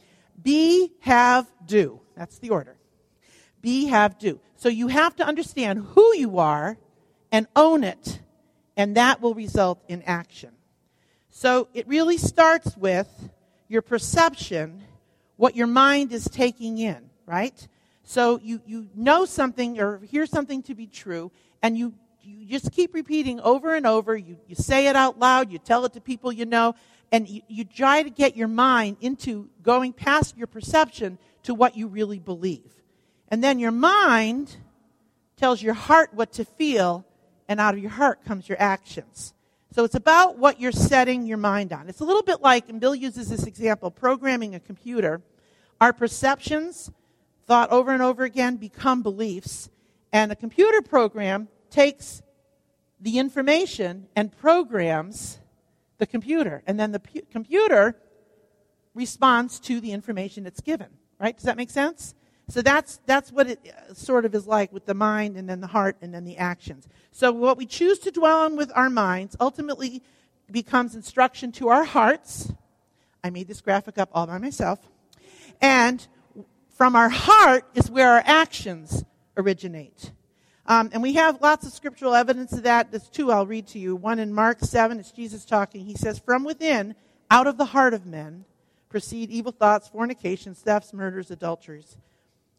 Be, 0.40 0.92
have, 1.00 1.46
do. 1.66 2.00
That's 2.16 2.38
the 2.38 2.50
order. 2.50 2.77
Be, 3.60 3.86
have, 3.86 4.18
do. 4.18 4.40
So 4.56 4.68
you 4.68 4.88
have 4.88 5.16
to 5.16 5.26
understand 5.26 5.80
who 5.94 6.14
you 6.16 6.38
are 6.38 6.76
and 7.30 7.46
own 7.54 7.84
it, 7.84 8.20
and 8.76 8.96
that 8.96 9.20
will 9.20 9.34
result 9.34 9.82
in 9.88 10.02
action. 10.02 10.50
So 11.30 11.68
it 11.74 11.86
really 11.86 12.18
starts 12.18 12.76
with 12.76 13.30
your 13.68 13.82
perception, 13.82 14.82
what 15.36 15.54
your 15.54 15.66
mind 15.66 16.12
is 16.12 16.24
taking 16.24 16.78
in, 16.78 17.10
right? 17.26 17.68
So 18.02 18.40
you, 18.42 18.60
you 18.66 18.88
know 18.94 19.24
something 19.24 19.78
or 19.78 19.98
hear 20.00 20.26
something 20.26 20.62
to 20.64 20.74
be 20.74 20.86
true, 20.86 21.30
and 21.62 21.76
you 21.76 21.94
you 22.22 22.46
just 22.46 22.72
keep 22.72 22.94
repeating 22.94 23.40
over 23.40 23.74
and 23.74 23.86
over. 23.86 24.16
You, 24.16 24.36
you 24.46 24.54
say 24.54 24.88
it 24.88 24.96
out 24.96 25.18
loud, 25.18 25.50
you 25.50 25.58
tell 25.58 25.84
it 25.84 25.94
to 25.94 26.00
people 26.00 26.30
you 26.30 26.44
know, 26.44 26.74
and 27.10 27.28
you, 27.28 27.42
you 27.48 27.64
try 27.64 28.02
to 28.02 28.10
get 28.10 28.36
your 28.36 28.48
mind 28.48 28.98
into 29.00 29.48
going 29.62 29.92
past 29.92 30.36
your 30.36 30.46
perception 30.46 31.18
to 31.44 31.54
what 31.54 31.76
you 31.76 31.88
really 31.88 32.18
believe. 32.18 32.72
And 33.30 33.44
then 33.44 33.58
your 33.58 33.70
mind 33.70 34.56
tells 35.36 35.62
your 35.62 35.74
heart 35.74 36.14
what 36.14 36.32
to 36.32 36.44
feel, 36.44 37.04
and 37.48 37.60
out 37.60 37.74
of 37.74 37.80
your 37.80 37.90
heart 37.90 38.24
comes 38.24 38.48
your 38.48 38.60
actions. 38.60 39.34
So 39.70 39.84
it's 39.84 39.94
about 39.94 40.38
what 40.38 40.60
you're 40.60 40.72
setting 40.72 41.26
your 41.26 41.36
mind 41.36 41.72
on. 41.72 41.88
It's 41.88 42.00
a 42.00 42.04
little 42.04 42.22
bit 42.22 42.40
like, 42.40 42.68
and 42.68 42.80
Bill 42.80 42.94
uses 42.94 43.28
this 43.28 43.44
example, 43.44 43.90
programming 43.90 44.54
a 44.54 44.60
computer. 44.60 45.20
Our 45.80 45.92
perceptions, 45.92 46.90
thought 47.46 47.70
over 47.70 47.92
and 47.92 48.02
over 48.02 48.24
again, 48.24 48.56
become 48.56 49.02
beliefs. 49.02 49.70
And 50.12 50.32
a 50.32 50.36
computer 50.36 50.82
program 50.82 51.48
takes 51.70 52.22
the 53.00 53.18
information 53.18 54.08
and 54.16 54.36
programs 54.36 55.38
the 55.98 56.06
computer. 56.06 56.62
And 56.66 56.80
then 56.80 56.92
the 56.92 57.00
pu- 57.00 57.22
computer 57.30 57.94
responds 58.94 59.60
to 59.60 59.80
the 59.80 59.92
information 59.92 60.46
it's 60.46 60.60
given. 60.60 60.88
Right? 61.20 61.36
Does 61.36 61.44
that 61.44 61.56
make 61.56 61.70
sense? 61.70 62.14
So 62.48 62.62
that's, 62.62 63.00
that's 63.04 63.30
what 63.30 63.48
it 63.48 63.60
uh, 63.90 63.92
sort 63.92 64.24
of 64.24 64.34
is 64.34 64.46
like 64.46 64.72
with 64.72 64.86
the 64.86 64.94
mind 64.94 65.36
and 65.36 65.48
then 65.48 65.60
the 65.60 65.66
heart 65.66 65.96
and 66.00 66.14
then 66.14 66.24
the 66.24 66.38
actions. 66.38 66.88
So 67.12 67.30
what 67.30 67.58
we 67.58 67.66
choose 67.66 67.98
to 68.00 68.10
dwell 68.10 68.40
on 68.40 68.56
with 68.56 68.72
our 68.74 68.88
minds 68.88 69.36
ultimately 69.38 70.02
becomes 70.50 70.94
instruction 70.94 71.52
to 71.52 71.68
our 71.68 71.84
hearts. 71.84 72.52
I 73.22 73.30
made 73.30 73.48
this 73.48 73.60
graphic 73.60 73.98
up 73.98 74.08
all 74.12 74.26
by 74.26 74.38
myself. 74.38 74.78
And 75.60 76.06
from 76.76 76.96
our 76.96 77.10
heart 77.10 77.64
is 77.74 77.90
where 77.90 78.12
our 78.12 78.22
actions 78.24 79.04
originate. 79.36 80.12
Um, 80.64 80.90
and 80.92 81.02
we 81.02 81.14
have 81.14 81.42
lots 81.42 81.66
of 81.66 81.72
scriptural 81.72 82.14
evidence 82.14 82.52
of 82.52 82.62
that. 82.62 82.90
There's 82.90 83.08
two 83.08 83.30
I'll 83.30 83.46
read 83.46 83.66
to 83.68 83.78
you. 83.78 83.96
One 83.96 84.18
in 84.18 84.32
Mark 84.32 84.60
7, 84.60 84.98
it's 85.00 85.10
Jesus 85.10 85.44
talking. 85.44 85.84
He 85.84 85.94
says, 85.94 86.18
From 86.18 86.44
within, 86.44 86.94
out 87.30 87.46
of 87.46 87.58
the 87.58 87.64
heart 87.66 87.94
of 87.94 88.06
men, 88.06 88.44
proceed 88.88 89.30
evil 89.30 89.52
thoughts, 89.52 89.88
fornications, 89.88 90.60
thefts, 90.60 90.92
murders, 90.92 91.30
adulteries. 91.30 91.96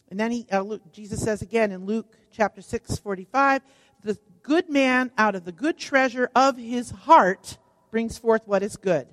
And 0.09 0.19
then 0.19 0.31
he, 0.31 0.45
uh, 0.51 0.61
Luke, 0.61 0.81
Jesus 0.91 1.21
says 1.21 1.41
again 1.41 1.71
in 1.71 1.85
Luke 1.85 2.17
chapter 2.31 2.61
6, 2.61 2.97
45, 2.97 3.61
the 4.03 4.17
good 4.43 4.69
man 4.69 5.11
out 5.17 5.35
of 5.35 5.45
the 5.45 5.51
good 5.51 5.77
treasure 5.77 6.29
of 6.35 6.57
his 6.57 6.89
heart 6.91 7.57
brings 7.91 8.17
forth 8.17 8.41
what 8.45 8.63
is 8.63 8.77
good. 8.77 9.07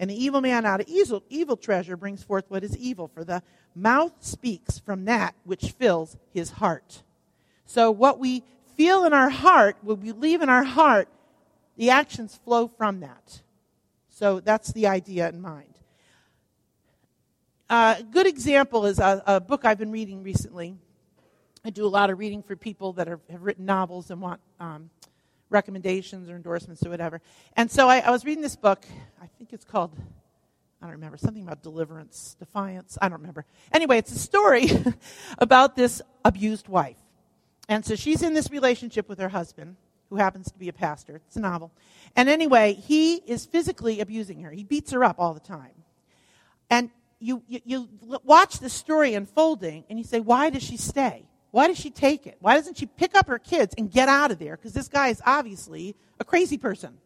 And 0.00 0.10
the 0.10 0.24
evil 0.24 0.40
man 0.40 0.66
out 0.66 0.80
of 0.80 0.88
evil, 0.88 1.22
evil 1.28 1.56
treasure 1.56 1.96
brings 1.96 2.24
forth 2.24 2.44
what 2.48 2.64
is 2.64 2.76
evil. 2.76 3.06
For 3.06 3.22
the 3.22 3.42
mouth 3.74 4.12
speaks 4.20 4.78
from 4.80 5.04
that 5.04 5.34
which 5.44 5.70
fills 5.78 6.16
his 6.34 6.50
heart. 6.50 7.02
So 7.66 7.90
what 7.90 8.18
we 8.18 8.42
feel 8.76 9.04
in 9.04 9.12
our 9.12 9.28
heart, 9.28 9.76
what 9.82 9.98
we 9.98 10.12
believe 10.12 10.42
in 10.42 10.48
our 10.48 10.64
heart, 10.64 11.08
the 11.76 11.90
actions 11.90 12.40
flow 12.44 12.66
from 12.66 13.00
that. 13.00 13.42
So 14.08 14.40
that's 14.40 14.72
the 14.72 14.88
idea 14.88 15.28
in 15.28 15.40
mind. 15.40 15.71
Uh, 17.72 17.94
a 18.00 18.02
good 18.02 18.26
example 18.26 18.84
is 18.84 18.98
a, 18.98 19.22
a, 19.26 19.40
book 19.40 19.64
I've 19.64 19.78
been 19.78 19.92
reading 19.92 20.22
recently. 20.22 20.76
I 21.64 21.70
do 21.70 21.86
a 21.86 21.88
lot 21.88 22.10
of 22.10 22.18
reading 22.18 22.42
for 22.42 22.54
people 22.54 22.92
that 22.92 23.08
are, 23.08 23.18
have 23.30 23.40
written 23.40 23.64
novels 23.64 24.10
and 24.10 24.20
want 24.20 24.42
um, 24.60 24.90
recommendations 25.48 26.28
or 26.28 26.36
endorsements 26.36 26.84
or 26.84 26.90
whatever. 26.90 27.22
And 27.56 27.70
so 27.70 27.88
I, 27.88 28.00
I 28.00 28.10
was 28.10 28.26
reading 28.26 28.42
this 28.42 28.56
book. 28.56 28.84
I 29.22 29.26
think 29.38 29.54
it's 29.54 29.64
called 29.64 29.96
I 30.82 30.84
don't 30.84 30.92
remember, 30.96 31.16
something 31.16 31.42
about 31.44 31.62
deliverance, 31.62 32.36
defiance, 32.38 32.98
I 33.00 33.08
don't 33.08 33.20
remember. 33.20 33.46
Anyway, 33.72 33.96
it's 33.96 34.12
a 34.12 34.18
story 34.18 34.68
about 35.38 35.74
this 35.74 36.02
abused 36.26 36.68
wife. 36.68 36.98
And 37.70 37.86
so 37.86 37.94
she's 37.94 38.20
in 38.22 38.34
this 38.34 38.50
relationship 38.50 39.08
with 39.08 39.18
her 39.18 39.30
husband, 39.30 39.76
who 40.10 40.16
happens 40.16 40.52
to 40.52 40.58
be 40.58 40.68
a 40.68 40.74
pastor. 40.74 41.22
It's 41.26 41.36
a 41.36 41.40
novel. 41.40 41.72
And 42.16 42.28
anyway, 42.28 42.74
he 42.74 43.14
is 43.14 43.46
physically 43.46 44.00
abusing 44.00 44.42
her. 44.42 44.50
He 44.50 44.62
beats 44.62 44.92
her 44.92 45.02
up 45.02 45.16
all 45.18 45.32
the 45.32 45.40
time. 45.40 45.72
And 46.68 46.90
you, 47.22 47.42
you, 47.46 47.60
you 47.64 47.88
watch 48.24 48.58
the 48.58 48.68
story 48.68 49.14
unfolding 49.14 49.84
and 49.88 49.98
you 49.98 50.04
say, 50.04 50.18
why 50.18 50.50
does 50.50 50.62
she 50.62 50.76
stay? 50.76 51.24
Why 51.52 51.68
does 51.68 51.78
she 51.78 51.90
take 51.90 52.26
it? 52.26 52.36
Why 52.40 52.56
doesn't 52.56 52.78
she 52.78 52.86
pick 52.86 53.14
up 53.14 53.28
her 53.28 53.38
kids 53.38 53.74
and 53.78 53.90
get 53.90 54.08
out 54.08 54.30
of 54.30 54.38
there? 54.38 54.56
Because 54.56 54.72
this 54.72 54.88
guy 54.88 55.08
is 55.08 55.22
obviously 55.24 55.94
a 56.18 56.24
crazy 56.24 56.58
person. 56.58 56.98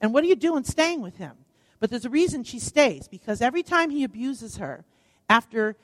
And 0.00 0.14
what 0.14 0.24
are 0.24 0.26
you 0.26 0.36
doing 0.36 0.64
staying 0.64 1.02
with 1.02 1.16
him? 1.16 1.32
But 1.80 1.90
there's 1.90 2.04
a 2.04 2.10
reason 2.10 2.44
she 2.44 2.58
stays, 2.58 3.08
because 3.08 3.40
every 3.40 3.62
time 3.62 3.90
he 3.90 4.04
abuses 4.04 4.56
her, 4.56 4.84
after 5.28 5.76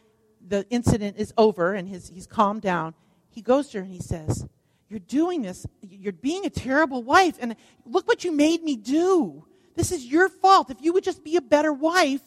the 0.47 0.67
incident 0.71 1.17
is 1.19 1.33
over 1.37 1.75
and 1.75 1.89
his, 1.89 2.09
he's 2.09 2.27
calmed 2.27 2.63
down, 2.63 2.95
he 3.31 3.43
goes 3.43 3.69
to 3.69 3.79
her 3.79 3.85
and 3.85 3.93
he 3.93 4.01
says, 4.01 4.47
You're 4.89 5.01
doing 5.01 5.43
this. 5.43 5.67
You're 5.83 6.13
being 6.13 6.47
a 6.47 6.51
terrible 6.51 7.03
wife. 7.03 7.37
And 7.41 7.55
look 7.85 8.09
what 8.09 8.25
you 8.25 8.33
made 8.33 8.63
me 8.63 8.77
do. 8.77 9.45
This 9.77 9.93
is 9.93 10.07
your 10.07 10.29
fault. 10.29 10.71
If 10.71 10.81
you 10.81 10.93
would 10.93 11.05
just 11.05 11.23
be 11.23 11.37
a 11.37 11.43
better 11.43 11.73
wife, 11.73 12.23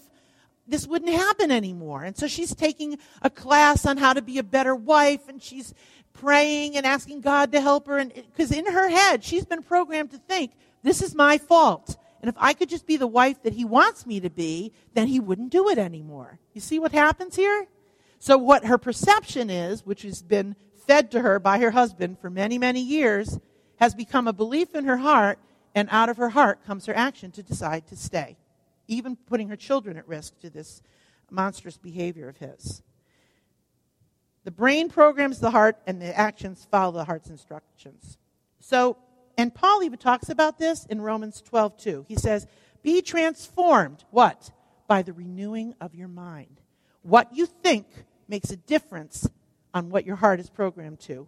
this 0.68 0.88
wouldn't 0.88 1.14
happen 1.14 1.52
anymore. 1.52 2.04
And 2.04 2.18
so 2.18 2.28
she's 2.28 2.54
taking 2.54 2.98
a 3.22 3.30
class 3.30 3.86
on 3.86 3.98
how 3.98 4.14
to 4.14 4.22
be 4.22 4.38
a 4.38 4.44
better 4.44 4.76
wife 4.76 5.28
and 5.30 5.42
she's 5.42 5.74
praying 6.14 6.76
and 6.76 6.86
asking 6.86 7.22
God 7.22 7.52
to 7.52 7.62
help 7.62 7.88
her. 7.88 7.98
And 7.98 8.14
because 8.14 8.52
in 8.52 8.66
her 8.66 8.90
head, 8.90 9.24
she's 9.24 9.46
been 9.46 9.64
programmed 9.64 10.12
to 10.12 10.18
think, 10.18 10.52
this 10.84 11.02
is 11.02 11.16
my 11.16 11.38
fault. 11.38 11.98
And 12.22 12.30
if 12.30 12.36
I 12.38 12.54
could 12.54 12.70
just 12.70 12.88
be 12.88 12.98
the 12.98 13.08
wife 13.08 13.44
that 13.44 13.54
he 13.54 13.66
wants 13.66 14.06
me 14.06 14.20
to 14.20 14.30
be, 14.30 14.74
then 14.94 15.08
he 15.08 15.20
wouldn't 15.20 15.52
do 15.52 15.70
it 15.70 15.78
anymore. 15.78 16.40
You 16.54 16.62
see 16.62 16.80
what 16.80 16.92
happens 16.92 17.36
here? 17.36 17.68
So, 18.20 18.38
what 18.38 18.66
her 18.66 18.80
perception 18.80 19.50
is, 19.52 19.86
which 19.86 20.02
has 20.02 20.24
been 20.24 20.56
fed 20.88 21.12
to 21.12 21.22
her 21.22 21.40
by 21.40 21.60
her 21.60 21.72
husband 21.72 22.20
for 22.20 22.30
many, 22.30 22.58
many 22.58 22.82
years, 22.82 23.40
has 23.78 23.94
become 23.94 24.28
a 24.28 24.34
belief 24.34 24.74
in 24.74 24.86
her 24.86 24.98
heart, 24.98 25.38
and 25.76 25.88
out 25.92 26.10
of 26.10 26.18
her 26.18 26.30
heart 26.30 26.66
comes 26.66 26.88
her 26.88 26.96
action 26.96 27.32
to 27.32 27.44
decide 27.44 27.86
to 27.88 27.96
stay, 27.96 28.38
even 28.88 29.16
putting 29.16 29.50
her 29.50 29.56
children 29.56 29.98
at 29.98 30.08
risk 30.08 30.40
to 30.40 30.50
this 30.50 30.82
monstrous 31.30 31.78
behavior 31.78 32.30
of 32.30 32.38
his. 32.38 32.82
The 34.44 34.52
brain 34.52 34.88
programs 34.90 35.40
the 35.40 35.52
heart, 35.52 35.78
and 35.86 36.02
the 36.02 36.18
actions 36.18 36.66
follow 36.72 36.94
the 36.94 37.04
heart's 37.04 37.30
instructions. 37.30 38.18
So, 38.62 38.98
and 39.38 39.54
Paul 39.54 39.84
even 39.84 40.00
talks 40.00 40.30
about 40.30 40.58
this 40.58 40.86
in 40.86 41.02
Romans 41.02 41.42
12, 41.42 41.78
2. 41.78 42.06
He 42.08 42.16
says, 42.16 42.48
Be 42.82 43.02
transformed, 43.02 44.06
what? 44.10 44.52
By 44.88 45.02
the 45.02 45.12
renewing 45.12 45.76
of 45.82 45.94
your 45.94 46.08
mind. 46.08 46.62
What 47.02 47.36
you 47.36 47.46
think 47.46 47.88
makes 48.28 48.50
a 48.50 48.56
difference 48.56 49.30
on 49.74 49.90
what 49.90 50.06
your 50.06 50.16
heart 50.16 50.40
is 50.40 50.50
programmed 50.50 51.00
to. 51.02 51.28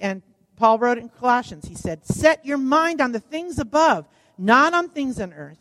And 0.00 0.22
Paul 0.56 0.78
wrote 0.78 0.98
in 0.98 1.08
Colossians. 1.08 1.66
He 1.66 1.74
said, 1.74 2.06
Set 2.06 2.44
your 2.46 2.58
mind 2.58 3.00
on 3.00 3.12
the 3.12 3.20
things 3.20 3.58
above, 3.58 4.08
not 4.38 4.74
on 4.74 4.88
things 4.88 5.20
on 5.20 5.32
earth. 5.32 5.58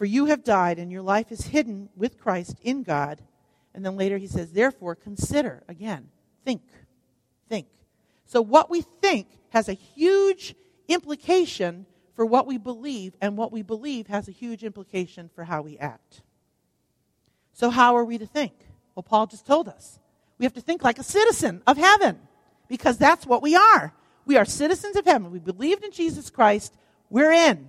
For 0.00 0.06
you 0.06 0.24
have 0.24 0.42
died, 0.42 0.78
and 0.78 0.90
your 0.90 1.02
life 1.02 1.30
is 1.30 1.48
hidden 1.48 1.90
with 1.94 2.18
Christ 2.18 2.56
in 2.62 2.84
God. 2.84 3.20
And 3.74 3.84
then 3.84 3.98
later 3.98 4.16
he 4.16 4.26
says, 4.26 4.50
Therefore, 4.50 4.94
consider, 4.94 5.62
again, 5.68 6.08
think, 6.42 6.62
think. 7.50 7.66
So 8.24 8.40
what 8.40 8.70
we 8.70 8.80
think 8.80 9.26
has 9.50 9.68
a 9.68 9.74
huge 9.74 10.54
implication 10.88 11.84
for 12.14 12.24
what 12.24 12.46
we 12.46 12.56
believe, 12.56 13.12
and 13.20 13.36
what 13.36 13.52
we 13.52 13.60
believe 13.60 14.06
has 14.06 14.26
a 14.26 14.32
huge 14.32 14.64
implication 14.64 15.28
for 15.34 15.44
how 15.44 15.60
we 15.60 15.76
act. 15.76 16.22
So, 17.52 17.68
how 17.68 17.94
are 17.94 18.04
we 18.06 18.16
to 18.16 18.26
think? 18.26 18.54
Well, 18.94 19.02
Paul 19.02 19.26
just 19.26 19.46
told 19.46 19.68
us. 19.68 19.98
We 20.38 20.46
have 20.46 20.54
to 20.54 20.62
think 20.62 20.82
like 20.82 20.98
a 20.98 21.02
citizen 21.02 21.62
of 21.66 21.76
heaven, 21.76 22.20
because 22.68 22.96
that's 22.96 23.26
what 23.26 23.42
we 23.42 23.54
are. 23.54 23.92
We 24.24 24.38
are 24.38 24.46
citizens 24.46 24.96
of 24.96 25.04
heaven. 25.04 25.30
We 25.30 25.40
believed 25.40 25.84
in 25.84 25.92
Jesus 25.92 26.30
Christ, 26.30 26.74
we're 27.10 27.32
in. 27.32 27.68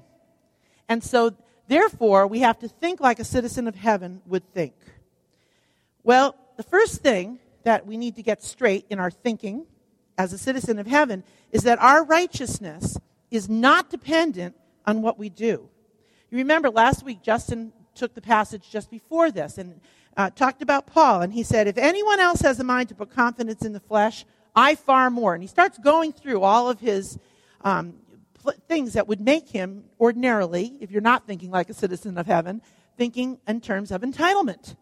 And 0.87 1.03
so, 1.03 1.35
therefore, 1.71 2.27
we 2.27 2.39
have 2.39 2.59
to 2.59 2.67
think 2.67 2.99
like 2.99 3.19
a 3.19 3.23
citizen 3.23 3.67
of 3.67 3.75
heaven 3.75 4.21
would 4.27 4.53
think. 4.53 4.73
Well, 6.03 6.35
the 6.57 6.63
first 6.63 7.01
thing 7.01 7.39
that 7.63 7.85
we 7.85 7.97
need 7.97 8.15
to 8.15 8.23
get 8.23 8.43
straight 8.43 8.85
in 8.89 8.99
our 8.99 9.11
thinking 9.11 9.65
as 10.17 10.33
a 10.33 10.37
citizen 10.37 10.79
of 10.79 10.87
heaven 10.87 11.23
is 11.51 11.63
that 11.63 11.79
our 11.79 12.03
righteousness 12.03 12.97
is 13.29 13.49
not 13.49 13.89
dependent 13.89 14.55
on 14.85 15.01
what 15.01 15.17
we 15.17 15.29
do. 15.29 15.69
You 16.29 16.37
remember 16.37 16.69
last 16.69 17.03
week, 17.03 17.21
Justin 17.21 17.71
took 17.95 18.13
the 18.13 18.21
passage 18.21 18.69
just 18.69 18.89
before 18.89 19.31
this 19.31 19.57
and 19.57 19.79
uh, 20.17 20.29
talked 20.29 20.61
about 20.61 20.87
Paul, 20.87 21.21
and 21.21 21.31
he 21.31 21.43
said, 21.43 21.67
If 21.67 21.77
anyone 21.77 22.19
else 22.19 22.41
has 22.41 22.59
a 22.59 22.63
mind 22.63 22.89
to 22.89 22.95
put 22.95 23.11
confidence 23.11 23.63
in 23.63 23.73
the 23.73 23.79
flesh, 23.79 24.25
I 24.55 24.75
far 24.75 25.09
more. 25.09 25.33
And 25.33 25.41
he 25.41 25.47
starts 25.47 25.77
going 25.77 26.11
through 26.11 26.41
all 26.41 26.69
of 26.69 26.79
his 26.79 27.17
um, 27.61 27.95
things 28.67 28.93
that 28.93 29.07
would 29.07 29.21
make 29.21 29.49
him 29.49 29.85
ordinarily, 29.99 30.77
if 30.79 30.91
you're 30.91 31.01
not 31.01 31.27
thinking 31.27 31.51
like 31.51 31.69
a 31.69 31.73
citizen 31.73 32.17
of 32.17 32.27
heaven, 32.27 32.61
thinking 32.97 33.39
in 33.47 33.61
terms 33.61 33.91
of 33.91 34.01
entitlement. 34.01 34.75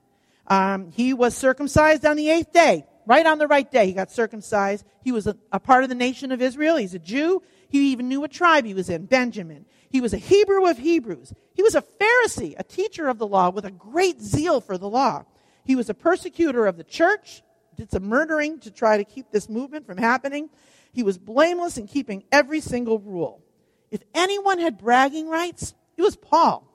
Um, 0.48 0.92
he 0.92 1.14
was 1.14 1.36
circumcised 1.36 2.06
on 2.06 2.18
the 2.18 2.30
eighth 2.30 2.52
day, 2.52 2.86
right 3.06 3.26
on 3.26 3.38
the 3.38 3.48
right 3.48 3.70
day. 3.70 3.86
He 3.86 3.94
got 3.94 4.12
circumcised. 4.12 4.84
He 5.04 5.12
was 5.12 5.28
a, 5.28 5.38
a 5.52 5.60
part 5.60 5.84
of 5.84 5.90
the 5.90 5.96
nation 5.96 6.32
of 6.32 6.42
Israel. 6.42 6.78
He's 6.78 6.96
a 6.96 7.00
Jew. 7.00 7.44
He 7.70 7.92
even 7.92 8.10
knew 8.10 8.22
what 8.22 8.32
tribe 8.32 8.66
he 8.66 8.74
was 8.74 8.90
in, 8.90 9.06
Benjamin. 9.06 9.66
He 9.90 10.02
was 10.02 10.14
a 10.14 10.18
Hebrew 10.18 10.68
of 10.68 10.78
Hebrews. 10.78 11.34
He 11.54 11.64
was 11.64 11.76
a 11.76 11.84
Pharisee, 11.84 12.56
a 12.58 12.64
teacher 12.64 13.08
of 13.08 13.20
the 13.20 13.28
law 13.28 13.50
with 13.52 13.66
a 13.66 13.72
great 13.72 14.22
zeal 14.22 14.60
for 14.60 14.78
the 14.78 14.90
law. 14.90 15.26
He 15.64 15.76
was 15.76 15.90
a 15.90 15.94
persecutor 15.94 16.66
of 16.66 16.78
the 16.78 16.84
church, 16.84 17.44
did 17.76 17.92
some 17.92 18.06
murdering 18.06 18.60
to 18.62 18.72
try 18.72 18.98
to 18.98 19.04
keep 19.04 19.32
this 19.32 19.48
movement 19.48 19.86
from 19.86 19.98
happening. 19.98 20.50
He 20.92 21.04
was 21.04 21.18
blameless 21.18 21.78
in 21.78 21.88
keeping 21.88 22.24
every 22.32 22.60
single 22.60 23.00
rule. 23.00 23.44
If 23.92 24.04
anyone 24.14 24.60
had 24.60 24.78
bragging 24.78 25.30
rights, 25.30 25.74
it 25.98 26.02
was 26.02 26.16
Paul. 26.16 26.66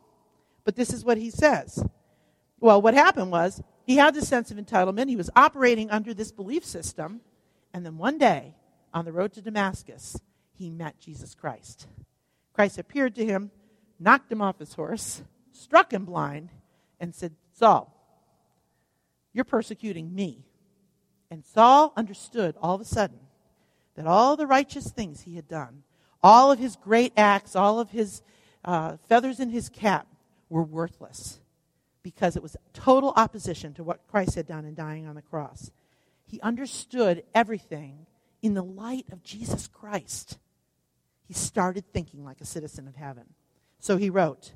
But 0.64 0.76
this 0.76 0.92
is 0.92 1.04
what 1.04 1.18
he 1.18 1.30
says. 1.30 1.84
Well, 2.60 2.80
what 2.80 2.94
happened 2.94 3.30
was 3.30 3.62
he 3.84 3.96
had 3.96 4.14
this 4.14 4.28
sense 4.28 4.50
of 4.50 4.56
entitlement. 4.56 5.08
He 5.08 5.16
was 5.16 5.30
operating 5.36 5.90
under 5.90 6.14
this 6.14 6.32
belief 6.32 6.64
system. 6.64 7.20
And 7.72 7.84
then 7.84 7.98
one 7.98 8.18
day, 8.18 8.54
on 8.92 9.04
the 9.04 9.12
road 9.12 9.32
to 9.34 9.42
Damascus, 9.42 10.18
he 10.56 10.70
met 10.70 10.98
Jesus 10.98 11.34
Christ. 11.34 11.86
Christ 12.52 12.78
appeared 12.78 13.14
to 13.16 13.26
him, 13.26 13.50
knocked 13.98 14.30
him 14.30 14.40
off 14.40 14.58
his 14.58 14.74
horse, 14.74 15.22
struck 15.52 15.92
him 15.92 16.04
blind, 16.04 16.50
and 17.00 17.14
said, 17.14 17.34
Saul, 17.52 17.92
you're 19.32 19.44
persecuting 19.44 20.14
me. 20.14 20.44
And 21.30 21.44
Saul 21.44 21.92
understood 21.96 22.56
all 22.60 22.76
of 22.76 22.80
a 22.80 22.84
sudden 22.84 23.18
that 23.96 24.06
all 24.06 24.36
the 24.36 24.46
righteous 24.46 24.90
things 24.90 25.22
he 25.22 25.36
had 25.36 25.48
done, 25.48 25.83
all 26.24 26.50
of 26.50 26.58
his 26.58 26.74
great 26.74 27.12
acts, 27.16 27.54
all 27.54 27.78
of 27.78 27.90
his 27.90 28.22
uh, 28.64 28.96
feathers 29.08 29.38
in 29.38 29.50
his 29.50 29.68
cap 29.68 30.08
were 30.48 30.64
worthless 30.64 31.38
because 32.02 32.34
it 32.34 32.42
was 32.42 32.56
total 32.72 33.12
opposition 33.14 33.74
to 33.74 33.84
what 33.84 34.06
Christ 34.08 34.34
had 34.34 34.48
done 34.48 34.64
in 34.64 34.74
dying 34.74 35.06
on 35.06 35.14
the 35.14 35.22
cross. 35.22 35.70
He 36.26 36.40
understood 36.40 37.22
everything 37.34 38.06
in 38.42 38.54
the 38.54 38.64
light 38.64 39.06
of 39.12 39.22
Jesus 39.22 39.68
Christ 39.68 40.38
he 41.26 41.34
started 41.34 41.84
thinking 41.92 42.24
like 42.24 42.40
a 42.40 42.46
citizen 42.46 42.86
of 42.86 42.96
heaven. 42.96 43.24
So 43.80 43.96
he 43.96 44.10
wrote, 44.10 44.52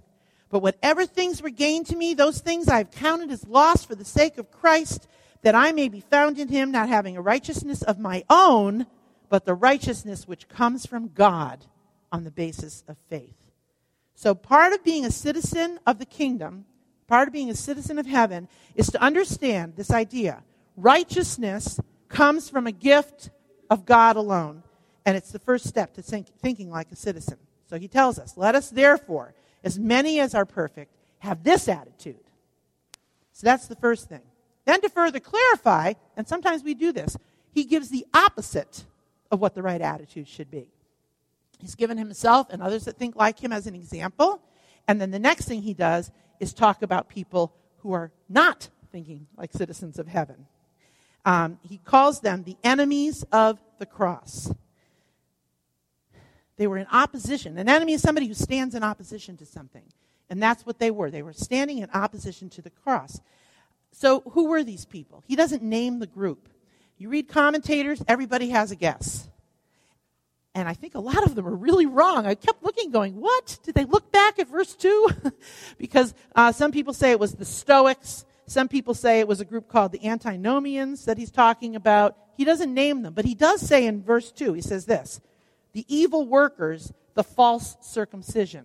But 0.50 0.60
whatever 0.60 1.06
things 1.06 1.42
were 1.42 1.50
gained 1.50 1.86
to 1.86 1.96
me, 1.96 2.14
those 2.14 2.40
things 2.40 2.68
I 2.68 2.78
have 2.78 2.90
counted 2.90 3.30
as 3.30 3.46
loss 3.46 3.84
for 3.84 3.94
the 3.94 4.04
sake 4.04 4.38
of 4.38 4.50
Christ, 4.50 5.08
that 5.42 5.54
I 5.54 5.72
may 5.72 5.88
be 5.88 6.00
found 6.00 6.38
in 6.38 6.48
him, 6.48 6.70
not 6.70 6.88
having 6.88 7.16
a 7.16 7.22
righteousness 7.22 7.82
of 7.82 7.98
my 7.98 8.24
own, 8.28 8.86
but 9.28 9.44
the 9.44 9.54
righteousness 9.54 10.26
which 10.26 10.48
comes 10.48 10.86
from 10.86 11.08
God 11.08 11.64
on 12.10 12.24
the 12.24 12.30
basis 12.30 12.84
of 12.88 12.96
faith. 13.08 13.36
So, 14.14 14.34
part 14.34 14.72
of 14.72 14.82
being 14.82 15.04
a 15.04 15.10
citizen 15.10 15.78
of 15.86 15.98
the 15.98 16.06
kingdom, 16.06 16.64
part 17.06 17.28
of 17.28 17.32
being 17.32 17.50
a 17.50 17.54
citizen 17.54 17.98
of 17.98 18.06
heaven, 18.06 18.48
is 18.74 18.88
to 18.88 19.02
understand 19.02 19.76
this 19.76 19.90
idea 19.90 20.42
righteousness 20.76 21.80
comes 22.08 22.48
from 22.48 22.66
a 22.66 22.72
gift 22.72 23.30
of 23.70 23.84
God 23.84 24.16
alone. 24.16 24.62
And 25.04 25.16
it's 25.16 25.30
the 25.30 25.38
first 25.38 25.66
step 25.66 25.94
to 25.94 26.02
think, 26.02 26.28
thinking 26.40 26.70
like 26.70 26.90
a 26.92 26.96
citizen. 26.96 27.38
So 27.68 27.78
he 27.78 27.88
tells 27.88 28.18
us, 28.18 28.36
Let 28.36 28.54
us 28.54 28.70
therefore, 28.70 29.34
as 29.62 29.78
many 29.78 30.20
as 30.20 30.34
are 30.34 30.44
perfect, 30.44 30.94
have 31.18 31.44
this 31.44 31.68
attitude. 31.68 32.20
So 33.32 33.46
that's 33.46 33.68
the 33.68 33.76
first 33.76 34.08
thing. 34.08 34.22
Then 34.64 34.80
to 34.80 34.88
further 34.88 35.20
clarify, 35.20 35.94
and 36.16 36.26
sometimes 36.26 36.62
we 36.62 36.74
do 36.74 36.92
this, 36.92 37.16
he 37.52 37.64
gives 37.64 37.88
the 37.88 38.06
opposite 38.12 38.84
of 39.30 39.40
what 39.40 39.54
the 39.54 39.62
right 39.62 39.80
attitude 39.80 40.28
should 40.28 40.50
be. 40.50 40.68
He's 41.58 41.74
given 41.74 41.98
himself 41.98 42.48
and 42.50 42.62
others 42.62 42.84
that 42.84 42.96
think 42.96 43.16
like 43.16 43.42
him 43.42 43.52
as 43.52 43.66
an 43.66 43.74
example. 43.74 44.40
And 44.86 45.00
then 45.00 45.10
the 45.10 45.18
next 45.18 45.46
thing 45.46 45.62
he 45.62 45.74
does 45.74 46.10
is 46.40 46.52
talk 46.52 46.82
about 46.82 47.08
people 47.08 47.52
who 47.78 47.92
are 47.92 48.12
not 48.28 48.68
thinking 48.90 49.26
like 49.36 49.52
citizens 49.52 49.98
of 49.98 50.06
heaven. 50.06 50.46
Um, 51.24 51.58
he 51.62 51.78
calls 51.78 52.20
them 52.20 52.44
the 52.44 52.56
enemies 52.62 53.24
of 53.32 53.60
the 53.78 53.86
cross. 53.86 54.52
They 56.56 56.66
were 56.66 56.78
in 56.78 56.86
opposition. 56.92 57.58
An 57.58 57.68
enemy 57.68 57.92
is 57.94 58.02
somebody 58.02 58.26
who 58.26 58.34
stands 58.34 58.74
in 58.74 58.82
opposition 58.82 59.36
to 59.38 59.46
something. 59.46 59.84
And 60.30 60.42
that's 60.42 60.66
what 60.66 60.78
they 60.78 60.90
were. 60.90 61.10
They 61.10 61.22
were 61.22 61.32
standing 61.32 61.78
in 61.78 61.90
opposition 61.90 62.50
to 62.50 62.62
the 62.62 62.70
cross. 62.70 63.20
So, 63.92 64.20
who 64.32 64.46
were 64.46 64.62
these 64.62 64.84
people? 64.84 65.24
He 65.26 65.36
doesn't 65.36 65.62
name 65.62 65.98
the 65.98 66.06
group. 66.06 66.48
You 66.98 67.08
read 67.08 67.28
commentators, 67.28 68.02
everybody 68.08 68.50
has 68.50 68.72
a 68.72 68.76
guess. 68.76 69.28
And 70.54 70.68
I 70.68 70.74
think 70.74 70.96
a 70.96 71.00
lot 71.00 71.22
of 71.24 71.36
them 71.36 71.46
are 71.46 71.54
really 71.54 71.86
wrong. 71.86 72.26
I 72.26 72.34
kept 72.34 72.64
looking, 72.64 72.90
going, 72.90 73.14
what? 73.14 73.58
Did 73.62 73.76
they 73.76 73.84
look 73.84 74.10
back 74.10 74.40
at 74.40 74.48
verse 74.48 74.74
2? 74.74 75.08
because 75.78 76.12
uh, 76.34 76.50
some 76.50 76.72
people 76.72 76.92
say 76.92 77.12
it 77.12 77.20
was 77.20 77.34
the 77.34 77.44
Stoics. 77.44 78.24
Some 78.46 78.66
people 78.66 78.94
say 78.94 79.20
it 79.20 79.28
was 79.28 79.40
a 79.40 79.44
group 79.44 79.68
called 79.68 79.92
the 79.92 80.04
Antinomians 80.04 81.04
that 81.04 81.18
he's 81.18 81.30
talking 81.30 81.76
about. 81.76 82.16
He 82.36 82.44
doesn't 82.44 82.74
name 82.74 83.02
them, 83.02 83.14
but 83.14 83.24
he 83.24 83.36
does 83.36 83.60
say 83.60 83.86
in 83.86 84.02
verse 84.02 84.32
2, 84.32 84.54
he 84.54 84.60
says 84.60 84.86
this 84.86 85.20
the 85.72 85.84
evil 85.86 86.26
workers, 86.26 86.92
the 87.14 87.22
false 87.22 87.76
circumcision. 87.80 88.64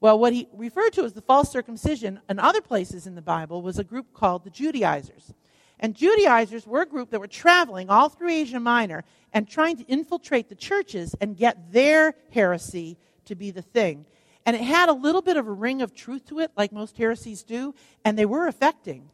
Well, 0.00 0.18
what 0.18 0.34
he 0.34 0.48
referred 0.52 0.92
to 0.94 1.04
as 1.04 1.14
the 1.14 1.22
false 1.22 1.50
circumcision 1.50 2.20
in 2.28 2.38
other 2.38 2.60
places 2.60 3.06
in 3.06 3.14
the 3.14 3.22
Bible 3.22 3.62
was 3.62 3.78
a 3.78 3.84
group 3.84 4.12
called 4.12 4.44
the 4.44 4.50
Judaizers. 4.50 5.32
And 5.78 5.94
Judaizers 5.94 6.66
were 6.66 6.82
a 6.82 6.86
group 6.86 7.10
that 7.10 7.20
were 7.20 7.26
traveling 7.26 7.90
all 7.90 8.08
through 8.08 8.30
Asia 8.30 8.60
Minor 8.60 9.04
and 9.32 9.48
trying 9.48 9.76
to 9.76 9.84
infiltrate 9.84 10.48
the 10.48 10.54
churches 10.54 11.14
and 11.20 11.36
get 11.36 11.72
their 11.72 12.14
heresy 12.30 12.96
to 13.26 13.34
be 13.34 13.50
the 13.50 13.62
thing. 13.62 14.06
And 14.46 14.56
it 14.56 14.62
had 14.62 14.88
a 14.88 14.92
little 14.92 15.22
bit 15.22 15.36
of 15.36 15.46
a 15.46 15.52
ring 15.52 15.82
of 15.82 15.94
truth 15.94 16.24
to 16.26 16.38
it, 16.38 16.52
like 16.56 16.72
most 16.72 16.96
heresies 16.96 17.42
do, 17.42 17.74
and 18.04 18.16
they 18.16 18.24
were 18.26 18.46
affecting 18.46 19.10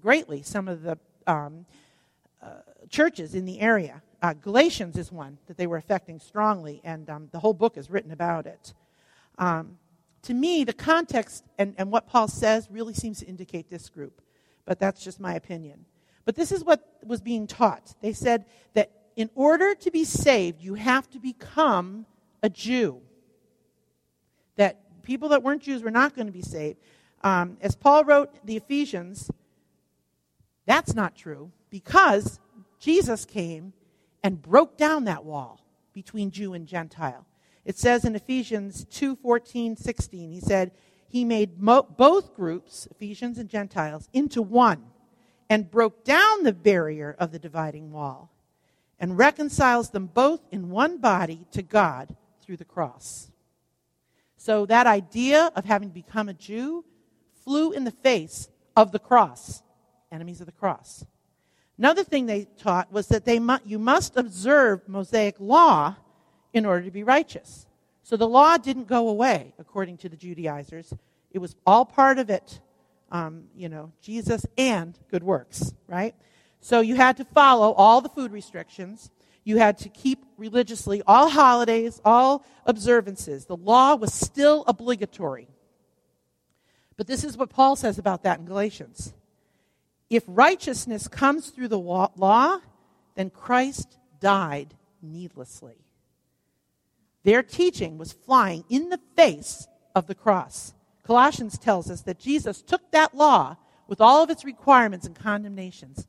greatly 0.00 0.42
some 0.42 0.68
of 0.68 0.82
the 0.82 0.98
um, 1.26 1.66
uh, 2.42 2.48
churches 2.88 3.34
in 3.34 3.44
the 3.44 3.60
area. 3.60 4.02
Uh, 4.22 4.32
Galatians 4.32 4.96
is 4.96 5.12
one 5.12 5.38
that 5.46 5.56
they 5.56 5.66
were 5.66 5.76
affecting 5.76 6.18
strongly, 6.18 6.80
and 6.82 7.08
um, 7.08 7.28
the 7.30 7.38
whole 7.38 7.54
book 7.54 7.76
is 7.76 7.90
written 7.90 8.10
about 8.10 8.46
it. 8.46 8.74
Um, 9.38 9.78
to 10.22 10.34
me, 10.34 10.64
the 10.64 10.72
context 10.72 11.44
and, 11.58 11.74
and 11.78 11.90
what 11.90 12.06
Paul 12.06 12.28
says 12.28 12.68
really 12.70 12.94
seems 12.94 13.20
to 13.20 13.26
indicate 13.26 13.70
this 13.70 13.88
group, 13.88 14.20
but 14.64 14.78
that's 14.78 15.02
just 15.02 15.20
my 15.20 15.34
opinion. 15.34 15.84
But 16.24 16.36
this 16.36 16.52
is 16.52 16.64
what 16.64 16.86
was 17.04 17.20
being 17.20 17.46
taught. 17.46 17.94
They 18.00 18.12
said 18.12 18.44
that 18.74 18.90
in 19.16 19.30
order 19.34 19.74
to 19.74 19.90
be 19.90 20.04
saved, 20.04 20.62
you 20.62 20.74
have 20.74 21.08
to 21.10 21.18
become 21.18 22.06
a 22.42 22.48
Jew. 22.48 23.00
That 24.56 25.02
people 25.02 25.30
that 25.30 25.42
weren't 25.42 25.62
Jews 25.62 25.82
were 25.82 25.90
not 25.90 26.14
going 26.14 26.26
to 26.26 26.32
be 26.32 26.42
saved. 26.42 26.78
Um, 27.22 27.56
as 27.60 27.76
Paul 27.76 28.04
wrote 28.04 28.46
the 28.46 28.56
Ephesians, 28.56 29.30
that's 30.66 30.94
not 30.94 31.16
true 31.16 31.50
because 31.70 32.38
Jesus 32.78 33.24
came 33.24 33.72
and 34.22 34.40
broke 34.40 34.76
down 34.76 35.04
that 35.04 35.24
wall 35.24 35.60
between 35.92 36.30
Jew 36.30 36.54
and 36.54 36.66
Gentile. 36.66 37.26
It 37.64 37.78
says 37.78 38.04
in 38.04 38.14
Ephesians 38.14 38.86
2 38.90 39.16
14, 39.16 39.76
16, 39.76 40.30
he 40.30 40.40
said, 40.40 40.72
He 41.08 41.24
made 41.24 41.60
mo- 41.60 41.82
both 41.82 42.34
groups, 42.34 42.88
Ephesians 42.90 43.38
and 43.38 43.48
Gentiles, 43.48 44.08
into 44.12 44.40
one 44.40 44.84
and 45.50 45.68
broke 45.68 46.04
down 46.04 46.44
the 46.44 46.52
barrier 46.52 47.16
of 47.18 47.32
the 47.32 47.38
dividing 47.38 47.90
wall 47.90 48.30
and 49.00 49.18
reconciles 49.18 49.90
them 49.90 50.06
both 50.06 50.40
in 50.52 50.70
one 50.70 50.98
body 50.98 51.44
to 51.50 51.60
God 51.60 52.14
through 52.40 52.56
the 52.56 52.64
cross. 52.64 53.30
So 54.36 54.64
that 54.66 54.86
idea 54.86 55.50
of 55.56 55.64
having 55.64 55.88
become 55.88 56.28
a 56.28 56.34
Jew 56.34 56.84
flew 57.44 57.72
in 57.72 57.84
the 57.84 57.90
face 57.90 58.48
of 58.76 58.92
the 58.92 58.98
cross, 59.00 59.62
enemies 60.12 60.40
of 60.40 60.46
the 60.46 60.52
cross. 60.52 61.04
Another 61.76 62.04
thing 62.04 62.26
they 62.26 62.46
taught 62.56 62.92
was 62.92 63.08
that 63.08 63.24
they 63.24 63.40
mu- 63.40 63.58
you 63.64 63.78
must 63.78 64.16
observe 64.16 64.88
Mosaic 64.88 65.34
law 65.40 65.96
in 66.52 66.64
order 66.64 66.84
to 66.84 66.90
be 66.90 67.02
righteous. 67.02 67.66
So 68.02 68.16
the 68.16 68.28
law 68.28 68.56
didn't 68.56 68.86
go 68.86 69.08
away, 69.08 69.54
according 69.58 69.96
to 69.98 70.08
the 70.08 70.16
Judaizers. 70.16 70.92
It 71.32 71.38
was 71.38 71.56
all 71.66 71.84
part 71.84 72.18
of 72.18 72.30
it 72.30 72.60
um, 73.10 73.44
you 73.54 73.68
know, 73.68 73.92
Jesus 74.00 74.46
and 74.56 74.98
good 75.10 75.22
works, 75.22 75.74
right? 75.86 76.14
So 76.60 76.80
you 76.80 76.94
had 76.94 77.16
to 77.16 77.24
follow 77.24 77.72
all 77.72 78.00
the 78.00 78.08
food 78.08 78.32
restrictions. 78.32 79.10
You 79.44 79.58
had 79.58 79.78
to 79.78 79.88
keep 79.88 80.24
religiously 80.36 81.02
all 81.06 81.28
holidays, 81.28 82.00
all 82.04 82.44
observances. 82.66 83.46
The 83.46 83.56
law 83.56 83.94
was 83.94 84.12
still 84.12 84.64
obligatory. 84.66 85.48
But 86.96 87.06
this 87.06 87.24
is 87.24 87.36
what 87.36 87.50
Paul 87.50 87.76
says 87.76 87.98
about 87.98 88.24
that 88.24 88.40
in 88.40 88.44
Galatians. 88.44 89.14
If 90.10 90.24
righteousness 90.26 91.08
comes 91.08 91.50
through 91.50 91.68
the 91.68 91.78
law, 91.78 92.58
then 93.14 93.30
Christ 93.30 93.96
died 94.20 94.74
needlessly. 95.00 95.76
Their 97.22 97.42
teaching 97.42 97.96
was 97.96 98.12
flying 98.12 98.64
in 98.68 98.88
the 98.90 99.00
face 99.16 99.66
of 99.94 100.06
the 100.06 100.14
cross. 100.14 100.74
Colossians 101.02 101.58
tells 101.58 101.90
us 101.90 102.02
that 102.02 102.18
Jesus 102.18 102.62
took 102.62 102.90
that 102.90 103.14
law 103.14 103.56
with 103.88 104.00
all 104.00 104.22
of 104.22 104.30
its 104.30 104.44
requirements 104.44 105.06
and 105.06 105.16
condemnations 105.16 106.06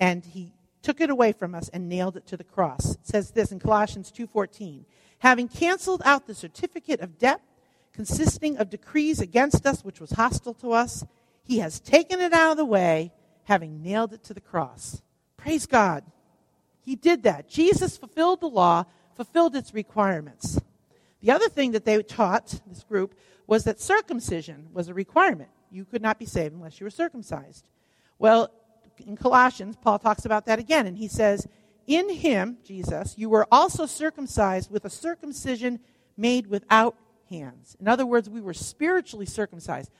and 0.00 0.24
he 0.24 0.54
took 0.82 1.00
it 1.00 1.10
away 1.10 1.32
from 1.32 1.54
us 1.54 1.68
and 1.68 1.88
nailed 1.88 2.16
it 2.16 2.26
to 2.26 2.36
the 2.36 2.44
cross. 2.44 2.94
It 2.94 3.06
says 3.06 3.30
this 3.32 3.52
in 3.52 3.60
Colossians 3.60 4.10
2:14, 4.10 4.86
having 5.18 5.46
canceled 5.46 6.02
out 6.04 6.26
the 6.26 6.34
certificate 6.34 7.00
of 7.00 7.18
debt 7.18 7.42
consisting 7.92 8.56
of 8.56 8.70
decrees 8.70 9.20
against 9.20 9.66
us 9.66 9.84
which 9.84 10.00
was 10.00 10.12
hostile 10.12 10.54
to 10.54 10.72
us, 10.72 11.04
he 11.42 11.58
has 11.58 11.80
taken 11.80 12.20
it 12.20 12.32
out 12.32 12.52
of 12.52 12.56
the 12.56 12.64
way, 12.64 13.12
having 13.44 13.82
nailed 13.82 14.12
it 14.12 14.22
to 14.24 14.32
the 14.32 14.40
cross. 14.40 15.02
Praise 15.36 15.66
God. 15.66 16.04
He 16.80 16.96
did 16.96 17.24
that. 17.24 17.48
Jesus 17.48 17.98
fulfilled 17.98 18.40
the 18.40 18.48
law, 18.48 18.84
fulfilled 19.14 19.54
its 19.54 19.74
requirements. 19.74 20.60
The 21.20 21.30
other 21.30 21.48
thing 21.48 21.72
that 21.72 21.84
they 21.84 22.02
taught, 22.02 22.60
this 22.66 22.82
group, 22.82 23.14
was 23.46 23.64
that 23.64 23.80
circumcision 23.80 24.68
was 24.72 24.88
a 24.88 24.94
requirement. 24.94 25.50
You 25.70 25.84
could 25.84 26.02
not 26.02 26.18
be 26.18 26.26
saved 26.26 26.54
unless 26.54 26.80
you 26.80 26.84
were 26.84 26.90
circumcised. 26.90 27.66
Well, 28.18 28.50
in 29.06 29.16
Colossians, 29.16 29.76
Paul 29.80 29.98
talks 29.98 30.24
about 30.24 30.46
that 30.46 30.58
again, 30.58 30.86
and 30.86 30.96
he 30.96 31.08
says, 31.08 31.46
In 31.86 32.10
him, 32.10 32.58
Jesus, 32.64 33.16
you 33.16 33.28
were 33.28 33.46
also 33.50 33.86
circumcised 33.86 34.70
with 34.70 34.84
a 34.84 34.90
circumcision 34.90 35.80
made 36.16 36.46
without 36.46 36.96
hands. 37.28 37.76
In 37.80 37.88
other 37.88 38.04
words, 38.04 38.28
we 38.28 38.40
were 38.40 38.54
spiritually 38.54 39.26
circumcised. 39.26 39.90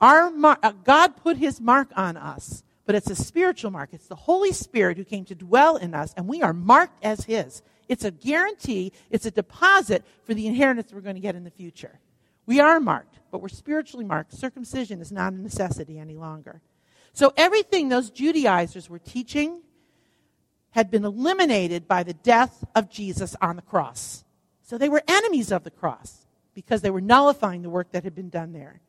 Our 0.00 0.30
mar- 0.30 0.58
uh, 0.62 0.72
God 0.84 1.16
put 1.16 1.36
his 1.36 1.60
mark 1.60 1.90
on 1.96 2.16
us, 2.16 2.62
but 2.84 2.94
it's 2.94 3.10
a 3.10 3.16
spiritual 3.16 3.70
mark. 3.70 3.90
It's 3.92 4.06
the 4.06 4.14
Holy 4.14 4.52
Spirit 4.52 4.96
who 4.96 5.04
came 5.04 5.24
to 5.26 5.34
dwell 5.34 5.76
in 5.76 5.94
us, 5.94 6.14
and 6.16 6.28
we 6.28 6.42
are 6.42 6.52
marked 6.52 7.04
as 7.04 7.24
his. 7.24 7.62
It's 7.88 8.04
a 8.04 8.10
guarantee, 8.10 8.92
it's 9.10 9.26
a 9.26 9.30
deposit 9.30 10.04
for 10.24 10.34
the 10.34 10.46
inheritance 10.46 10.92
we're 10.92 11.00
going 11.00 11.14
to 11.14 11.20
get 11.20 11.34
in 11.34 11.44
the 11.44 11.50
future. 11.50 11.98
We 12.46 12.60
are 12.60 12.80
marked, 12.80 13.18
but 13.30 13.40
we're 13.40 13.48
spiritually 13.48 14.04
marked. 14.04 14.32
Circumcision 14.32 15.00
is 15.00 15.12
not 15.12 15.32
a 15.32 15.40
necessity 15.40 15.98
any 15.98 16.16
longer. 16.16 16.62
So 17.12 17.32
everything 17.36 17.88
those 17.88 18.10
Judaizers 18.10 18.90
were 18.90 18.98
teaching 18.98 19.62
had 20.70 20.90
been 20.90 21.04
eliminated 21.04 21.88
by 21.88 22.02
the 22.02 22.12
death 22.12 22.64
of 22.74 22.90
Jesus 22.90 23.34
on 23.40 23.56
the 23.56 23.62
cross. 23.62 24.24
So 24.62 24.76
they 24.76 24.88
were 24.88 25.02
enemies 25.08 25.50
of 25.50 25.64
the 25.64 25.70
cross 25.70 26.26
because 26.54 26.82
they 26.82 26.90
were 26.90 27.00
nullifying 27.00 27.62
the 27.62 27.70
work 27.70 27.92
that 27.92 28.04
had 28.04 28.14
been 28.14 28.28
done 28.28 28.52
there. 28.52 28.80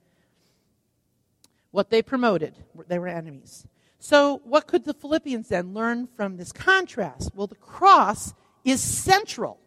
What 1.72 1.90
they 1.90 2.02
promoted, 2.02 2.56
they 2.88 3.00
were 3.00 3.08
enemies. 3.08 3.66
So, 4.00 4.42
what 4.44 4.68
could 4.68 4.86
the 4.86 4.94
Philippians 4.94 5.50
then 5.50 5.74
learn 5.74 6.08
from 6.08 6.38
this 6.38 6.52
contrast? 6.52 7.32
Well, 7.34 7.48
the 7.48 7.56
cross 7.56 8.34
is 8.68 8.82
central 8.82 9.60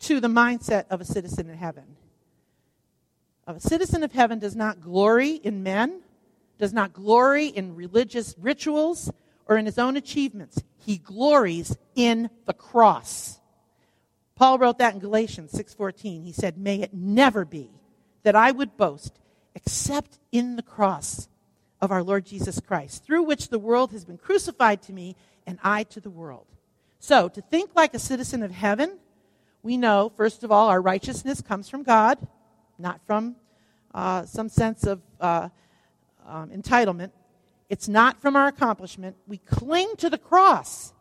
to 0.00 0.20
the 0.20 0.28
mindset 0.28 0.86
of 0.90 1.00
a 1.00 1.04
citizen 1.04 1.48
in 1.48 1.56
heaven. 1.56 1.96
A 3.46 3.60
citizen 3.60 4.02
of 4.02 4.12
heaven 4.12 4.40
does 4.40 4.56
not 4.56 4.80
glory 4.80 5.34
in 5.36 5.62
men, 5.62 6.00
does 6.58 6.72
not 6.72 6.92
glory 6.92 7.46
in 7.46 7.76
religious 7.76 8.34
rituals 8.38 9.12
or 9.46 9.56
in 9.56 9.66
his 9.66 9.78
own 9.78 9.96
achievements. 9.96 10.60
He 10.76 10.98
glories 10.98 11.76
in 11.94 12.28
the 12.46 12.52
cross. 12.52 13.38
Paul 14.34 14.58
wrote 14.58 14.78
that 14.78 14.94
in 14.94 15.00
Galatians 15.00 15.52
6:14. 15.52 16.24
He 16.24 16.32
said, 16.32 16.58
"May 16.58 16.82
it 16.82 16.92
never 16.92 17.44
be 17.44 17.70
that 18.24 18.34
I 18.34 18.50
would 18.50 18.76
boast 18.76 19.20
except 19.54 20.18
in 20.32 20.56
the 20.56 20.62
cross 20.62 21.28
of 21.80 21.92
our 21.92 22.02
Lord 22.02 22.26
Jesus 22.26 22.58
Christ, 22.58 23.04
through 23.04 23.22
which 23.22 23.48
the 23.48 23.58
world 23.58 23.92
has 23.92 24.04
been 24.04 24.18
crucified 24.18 24.82
to 24.82 24.92
me 24.92 25.14
and 25.46 25.60
I 25.62 25.84
to 25.84 26.00
the 26.00 26.10
world." 26.10 26.55
So, 27.06 27.28
to 27.28 27.40
think 27.40 27.70
like 27.76 27.94
a 27.94 28.00
citizen 28.00 28.42
of 28.42 28.50
heaven, 28.50 28.98
we 29.62 29.76
know, 29.76 30.10
first 30.16 30.42
of 30.42 30.50
all, 30.50 30.68
our 30.68 30.82
righteousness 30.82 31.40
comes 31.40 31.68
from 31.68 31.84
God, 31.84 32.18
not 32.80 33.00
from 33.06 33.36
uh, 33.94 34.24
some 34.24 34.48
sense 34.48 34.82
of 34.82 35.00
uh, 35.20 35.50
um, 36.26 36.50
entitlement. 36.50 37.12
It's 37.68 37.86
not 37.86 38.20
from 38.20 38.34
our 38.34 38.48
accomplishment. 38.48 39.14
We 39.28 39.38
cling 39.38 39.94
to 39.98 40.10
the 40.10 40.18
cross 40.18 40.92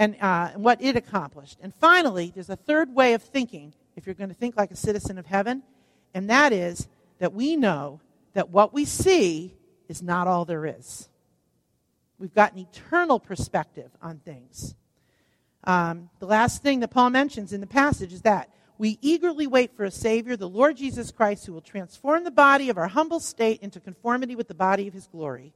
and 0.00 0.16
uh, 0.20 0.48
what 0.56 0.82
it 0.82 0.96
accomplished. 0.96 1.58
And 1.62 1.72
finally, 1.72 2.32
there's 2.34 2.50
a 2.50 2.56
third 2.56 2.92
way 2.92 3.14
of 3.14 3.22
thinking 3.22 3.72
if 3.94 4.04
you're 4.04 4.16
going 4.16 4.30
to 4.30 4.34
think 4.34 4.56
like 4.56 4.72
a 4.72 4.76
citizen 4.76 5.16
of 5.16 5.26
heaven, 5.26 5.62
and 6.12 6.28
that 6.28 6.52
is 6.52 6.88
that 7.20 7.34
we 7.34 7.54
know 7.54 8.00
that 8.32 8.50
what 8.50 8.74
we 8.74 8.84
see 8.84 9.54
is 9.88 10.02
not 10.02 10.26
all 10.26 10.44
there 10.44 10.66
is. 10.66 11.08
We've 12.18 12.34
got 12.34 12.52
an 12.52 12.58
eternal 12.58 13.20
perspective 13.20 13.92
on 14.02 14.18
things. 14.18 14.74
Um, 15.64 16.10
the 16.18 16.26
last 16.26 16.62
thing 16.62 16.80
that 16.80 16.88
Paul 16.88 17.10
mentions 17.10 17.52
in 17.52 17.60
the 17.60 17.66
passage 17.66 18.12
is 18.12 18.22
that 18.22 18.48
we 18.78 18.98
eagerly 19.00 19.46
wait 19.46 19.76
for 19.76 19.84
a 19.84 19.90
Savior, 19.90 20.36
the 20.36 20.48
Lord 20.48 20.76
Jesus 20.76 21.12
Christ, 21.12 21.46
who 21.46 21.52
will 21.52 21.60
transform 21.60 22.24
the 22.24 22.30
body 22.30 22.68
of 22.68 22.78
our 22.78 22.88
humble 22.88 23.20
state 23.20 23.60
into 23.62 23.78
conformity 23.78 24.34
with 24.34 24.48
the 24.48 24.54
body 24.54 24.88
of 24.88 24.94
his 24.94 25.06
glory. 25.06 25.52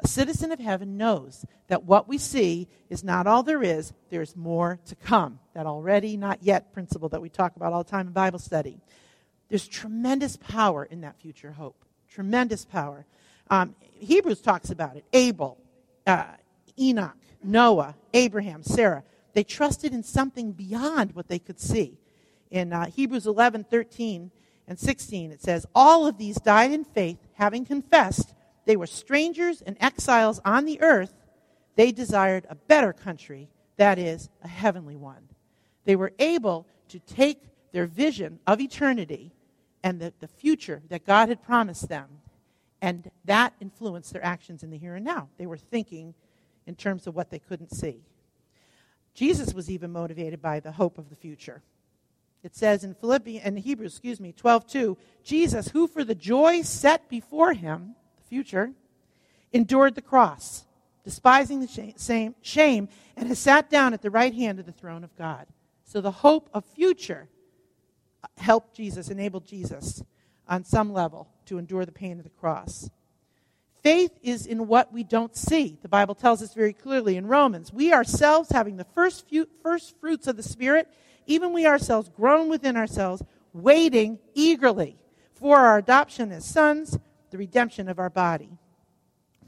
A 0.00 0.08
citizen 0.08 0.52
of 0.52 0.58
heaven 0.58 0.96
knows 0.96 1.46
that 1.68 1.84
what 1.84 2.08
we 2.08 2.18
see 2.18 2.68
is 2.90 3.04
not 3.04 3.26
all 3.26 3.42
there 3.42 3.62
is, 3.62 3.92
there's 4.10 4.36
more 4.36 4.78
to 4.86 4.94
come. 4.94 5.38
That 5.54 5.66
already, 5.66 6.16
not 6.16 6.42
yet 6.42 6.72
principle 6.72 7.08
that 7.10 7.22
we 7.22 7.28
talk 7.28 7.56
about 7.56 7.72
all 7.72 7.84
the 7.84 7.90
time 7.90 8.08
in 8.08 8.12
Bible 8.12 8.38
study. 8.38 8.80
There's 9.48 9.66
tremendous 9.66 10.36
power 10.36 10.84
in 10.84 11.02
that 11.02 11.18
future 11.20 11.52
hope. 11.52 11.84
Tremendous 12.10 12.64
power. 12.64 13.06
Um, 13.48 13.74
Hebrews 13.80 14.40
talks 14.40 14.70
about 14.70 14.96
it. 14.96 15.04
Abel, 15.12 15.56
uh, 16.06 16.24
Enoch, 16.78 17.16
Noah, 17.42 17.94
Abraham, 18.12 18.62
Sarah. 18.62 19.02
They 19.36 19.44
trusted 19.44 19.92
in 19.92 20.02
something 20.02 20.52
beyond 20.52 21.14
what 21.14 21.28
they 21.28 21.38
could 21.38 21.60
see. 21.60 21.98
In 22.50 22.72
uh, 22.72 22.86
Hebrews 22.86 23.26
11, 23.26 23.64
13, 23.64 24.30
and 24.66 24.78
16, 24.78 25.30
it 25.30 25.42
says, 25.42 25.66
All 25.74 26.06
of 26.06 26.16
these 26.16 26.36
died 26.36 26.72
in 26.72 26.84
faith, 26.84 27.18
having 27.34 27.66
confessed 27.66 28.32
they 28.64 28.76
were 28.76 28.86
strangers 28.86 29.60
and 29.60 29.76
exiles 29.78 30.40
on 30.42 30.64
the 30.64 30.80
earth. 30.80 31.12
They 31.74 31.92
desired 31.92 32.46
a 32.48 32.54
better 32.54 32.94
country, 32.94 33.50
that 33.76 33.98
is, 33.98 34.30
a 34.42 34.48
heavenly 34.48 34.96
one. 34.96 35.28
They 35.84 35.96
were 35.96 36.14
able 36.18 36.66
to 36.88 36.98
take 36.98 37.42
their 37.72 37.84
vision 37.84 38.38
of 38.46 38.58
eternity 38.58 39.34
and 39.84 40.00
the, 40.00 40.14
the 40.18 40.28
future 40.28 40.80
that 40.88 41.04
God 41.04 41.28
had 41.28 41.42
promised 41.42 41.90
them, 41.90 42.08
and 42.80 43.10
that 43.26 43.52
influenced 43.60 44.14
their 44.14 44.24
actions 44.24 44.62
in 44.62 44.70
the 44.70 44.78
here 44.78 44.94
and 44.94 45.04
now. 45.04 45.28
They 45.36 45.44
were 45.44 45.58
thinking 45.58 46.14
in 46.66 46.74
terms 46.74 47.06
of 47.06 47.14
what 47.14 47.28
they 47.28 47.38
couldn't 47.38 47.70
see. 47.70 48.00
Jesus 49.16 49.54
was 49.54 49.70
even 49.70 49.90
motivated 49.90 50.42
by 50.42 50.60
the 50.60 50.72
hope 50.72 50.98
of 50.98 51.08
the 51.08 51.16
future. 51.16 51.62
It 52.42 52.54
says 52.54 52.84
in 52.84 52.94
Philippians 52.94 53.44
in 53.46 53.56
Hebrews, 53.56 53.94
excuse 53.94 54.20
me, 54.20 54.32
12:2, 54.32 54.96
Jesus, 55.24 55.68
who 55.68 55.86
for 55.86 56.04
the 56.04 56.14
joy 56.14 56.60
set 56.62 57.08
before 57.08 57.54
him 57.54 57.96
the 58.16 58.22
future, 58.28 58.72
endured 59.52 59.94
the 59.94 60.02
cross, 60.02 60.66
despising 61.02 61.60
the 61.60 61.94
shame, 61.98 62.34
shame, 62.42 62.88
and 63.16 63.28
has 63.28 63.38
sat 63.38 63.70
down 63.70 63.94
at 63.94 64.02
the 64.02 64.10
right 64.10 64.34
hand 64.34 64.60
of 64.60 64.66
the 64.66 64.72
throne 64.72 65.02
of 65.02 65.16
God. 65.16 65.46
So 65.84 66.02
the 66.02 66.10
hope 66.10 66.50
of 66.52 66.66
future 66.66 67.28
uh, 68.22 68.28
helped 68.36 68.76
Jesus, 68.76 69.08
enabled 69.08 69.46
Jesus 69.46 70.04
on 70.46 70.62
some 70.62 70.92
level 70.92 71.28
to 71.46 71.58
endure 71.58 71.86
the 71.86 71.90
pain 71.90 72.18
of 72.18 72.24
the 72.24 72.30
cross. 72.30 72.90
Faith 73.86 74.18
is 74.20 74.46
in 74.46 74.66
what 74.66 74.92
we 74.92 75.04
don't 75.04 75.36
see. 75.36 75.78
The 75.80 75.88
Bible 75.88 76.16
tells 76.16 76.42
us 76.42 76.52
very 76.54 76.72
clearly 76.72 77.16
in 77.16 77.28
Romans. 77.28 77.72
We 77.72 77.92
ourselves, 77.92 78.50
having 78.50 78.78
the 78.78 78.86
first, 78.96 79.28
few, 79.28 79.48
first 79.62 79.94
fruits 80.00 80.26
of 80.26 80.36
the 80.36 80.42
Spirit, 80.42 80.92
even 81.28 81.52
we 81.52 81.68
ourselves, 81.68 82.08
groan 82.08 82.48
within 82.48 82.76
ourselves, 82.76 83.22
waiting 83.52 84.18
eagerly 84.34 84.96
for 85.34 85.58
our 85.58 85.78
adoption 85.78 86.32
as 86.32 86.44
sons, 86.44 86.98
the 87.30 87.38
redemption 87.38 87.88
of 87.88 88.00
our 88.00 88.10
body. 88.10 88.58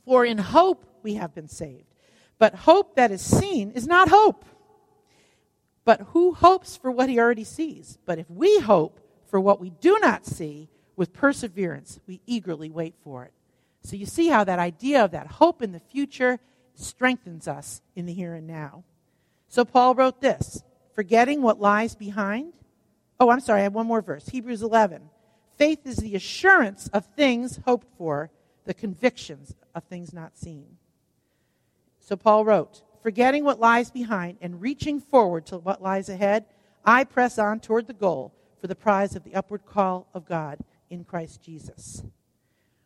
For 0.05 0.25
in 0.25 0.39
hope 0.39 0.85
we 1.03 1.15
have 1.15 1.35
been 1.35 1.49
saved. 1.49 1.93
But 2.39 2.55
hope 2.55 2.95
that 2.95 3.11
is 3.11 3.21
seen 3.21 3.73
is 3.73 3.89
not 3.89 4.09
hope. 4.09 4.45
But 5.85 6.03
who 6.13 6.33
hopes 6.33 6.77
for 6.77 6.93
what 6.93 7.09
he 7.09 7.19
already 7.19 7.43
sees? 7.43 7.99
But 8.07 8.21
if 8.21 8.31
we 8.31 8.61
hope 8.61 9.01
for 9.27 9.41
what 9.41 9.61
we 9.61 9.71
do 9.71 9.99
not 10.01 10.25
see, 10.25 10.69
with 10.95 11.13
perseverance, 11.13 11.99
we 12.07 12.21
eagerly 12.25 12.71
wait 12.71 12.95
for 13.03 13.25
it. 13.25 13.33
So 13.89 13.97
you 13.97 14.05
see 14.05 14.29
how 14.29 14.45
that 14.45 14.59
idea 14.59 15.03
of 15.03 15.13
that 15.13 15.27
hope 15.27 15.63
in 15.63 15.73
the 15.73 15.81
future 15.81 16.41
strengthens 16.75 17.49
us 17.49 17.81
in 17.97 18.05
the 18.05 18.13
here 18.13 18.35
and 18.35 18.47
now. 18.47 18.85
So 19.49 19.65
Paul 19.65 19.95
wrote 19.95 20.21
this 20.21 20.63
forgetting 20.95 21.41
what 21.41 21.59
lies 21.59 21.95
behind. 21.95 22.53
Oh, 23.19 23.31
I'm 23.31 23.41
sorry, 23.41 23.61
I 23.61 23.63
have 23.63 23.73
one 23.73 23.87
more 23.87 24.03
verse. 24.03 24.29
Hebrews 24.29 24.63
11. 24.63 25.09
Faith 25.57 25.87
is 25.87 25.97
the 25.97 26.15
assurance 26.15 26.89
of 26.89 27.07
things 27.17 27.61
hoped 27.65 27.87
for, 27.97 28.31
the 28.67 28.75
convictions 28.75 29.55
of 29.75 29.85
things 29.85 30.13
not 30.13 30.37
seen. 30.37 30.77
So 31.99 32.15
Paul 32.15 32.45
wrote, 32.45 32.83
Forgetting 33.03 33.43
what 33.43 33.59
lies 33.59 33.91
behind 33.91 34.37
and 34.43 34.61
reaching 34.61 35.01
forward 35.01 35.47
to 35.47 35.57
what 35.57 35.83
lies 35.83 36.11
ahead, 36.11 36.45
I 36.85 37.05
press 37.05 37.39
on 37.39 37.59
toward 37.61 37.87
the 37.87 37.95
goal 37.95 38.35
for 38.61 38.67
the 38.67 38.77
prize 38.77 39.17
of 39.17 39.25
the 39.25 39.35
upward 39.35 39.65
call 39.65 40.09
of 40.13 40.27
God 40.27 40.59
in 40.91 41.05
Christ 41.05 41.41
Jesus. 41.41 42.03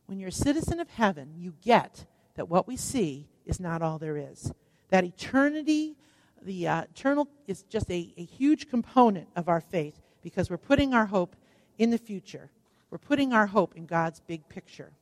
When 0.06 0.18
you're 0.18 0.28
a 0.28 0.32
citizen 0.32 0.80
of 0.80 0.90
heaven, 0.90 1.34
you 1.36 1.54
get 1.62 2.04
that 2.34 2.48
what 2.48 2.66
we 2.66 2.76
see 2.76 3.28
is 3.46 3.60
not 3.60 3.82
all 3.82 3.98
there 3.98 4.16
is. 4.16 4.52
That 4.90 5.04
eternity, 5.04 5.96
the 6.42 6.68
uh, 6.68 6.82
eternal, 6.82 7.28
is 7.46 7.62
just 7.64 7.90
a, 7.90 8.12
a 8.16 8.24
huge 8.24 8.68
component 8.68 9.28
of 9.36 9.48
our 9.48 9.60
faith 9.60 10.00
because 10.22 10.50
we're 10.50 10.58
putting 10.58 10.94
our 10.94 11.06
hope 11.06 11.36
in 11.78 11.90
the 11.90 11.98
future 11.98 12.50
we're 12.92 12.98
putting 12.98 13.32
our 13.32 13.46
hope 13.46 13.74
in 13.74 13.86
God's 13.86 14.20
big 14.20 14.46
picture. 14.50 14.92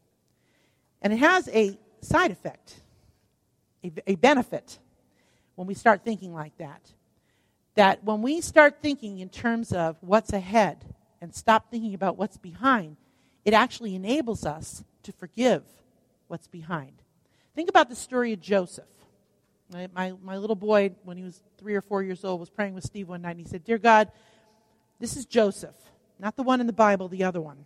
And 1.02 1.12
it 1.12 1.16
has 1.16 1.48
a 1.48 1.76
side 2.00 2.30
effect, 2.30 2.76
a, 3.82 3.90
a 4.06 4.14
benefit, 4.14 4.78
when 5.56 5.66
we 5.66 5.74
start 5.74 6.04
thinking 6.04 6.32
like 6.32 6.56
that. 6.58 6.92
That 7.74 8.04
when 8.04 8.22
we 8.22 8.42
start 8.42 8.76
thinking 8.80 9.18
in 9.18 9.28
terms 9.28 9.72
of 9.72 9.96
what's 10.02 10.32
ahead 10.32 10.84
and 11.20 11.34
stop 11.34 11.68
thinking 11.68 11.92
about 11.92 12.16
what's 12.16 12.36
behind, 12.36 12.96
it 13.44 13.54
actually 13.54 13.96
enables 13.96 14.46
us 14.46 14.84
to 15.04 15.12
forgive 15.12 15.62
what's 16.28 16.48
behind. 16.48 17.02
Think 17.54 17.68
about 17.68 17.88
the 17.88 17.96
story 17.96 18.32
of 18.32 18.40
Joseph. 18.40 18.84
My, 19.72 19.88
my, 19.94 20.12
my, 20.22 20.36
little 20.36 20.56
boy, 20.56 20.92
when 21.04 21.16
he 21.16 21.22
was 21.22 21.42
three 21.58 21.74
or 21.74 21.80
four 21.80 22.02
years 22.02 22.24
old, 22.24 22.40
was 22.40 22.50
praying 22.50 22.74
with 22.74 22.84
Steve 22.84 23.08
one 23.08 23.22
night, 23.22 23.32
and 23.32 23.40
he 23.40 23.46
said, 23.46 23.64
Dear 23.64 23.78
God, 23.78 24.10
this 24.98 25.16
is 25.16 25.26
Joseph, 25.26 25.76
not 26.18 26.36
the 26.36 26.42
one 26.42 26.60
in 26.60 26.66
the 26.66 26.72
Bible, 26.72 27.08
the 27.08 27.24
other 27.24 27.40
one. 27.40 27.64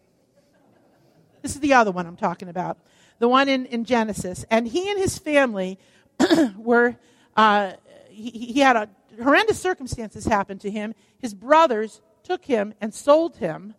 This 1.42 1.55
is 1.55 1.61
the 1.61 1.75
other 1.75 1.92
one 1.92 2.07
I'm 2.07 2.16
talking 2.16 2.49
about, 2.49 2.79
the 3.18 3.29
one 3.29 3.49
in, 3.49 3.66
in 3.66 3.85
Genesis. 3.85 4.44
And 4.51 4.66
he 4.66 4.90
and 4.90 4.99
his 4.99 5.18
family 5.18 5.79
were, 6.57 6.97
uh, 7.37 7.73
he, 8.09 8.31
he 8.31 8.61
had 8.61 8.77
a 8.77 8.88
horrendous 9.23 9.61
circumstances 9.61 10.25
happen 10.25 10.59
to 10.61 10.70
him. 10.70 10.94
His 11.18 11.35
brothers 11.35 12.01
took 12.23 12.44
him 12.44 12.75
and 12.81 12.94
sold 12.94 13.37
him 13.37 13.75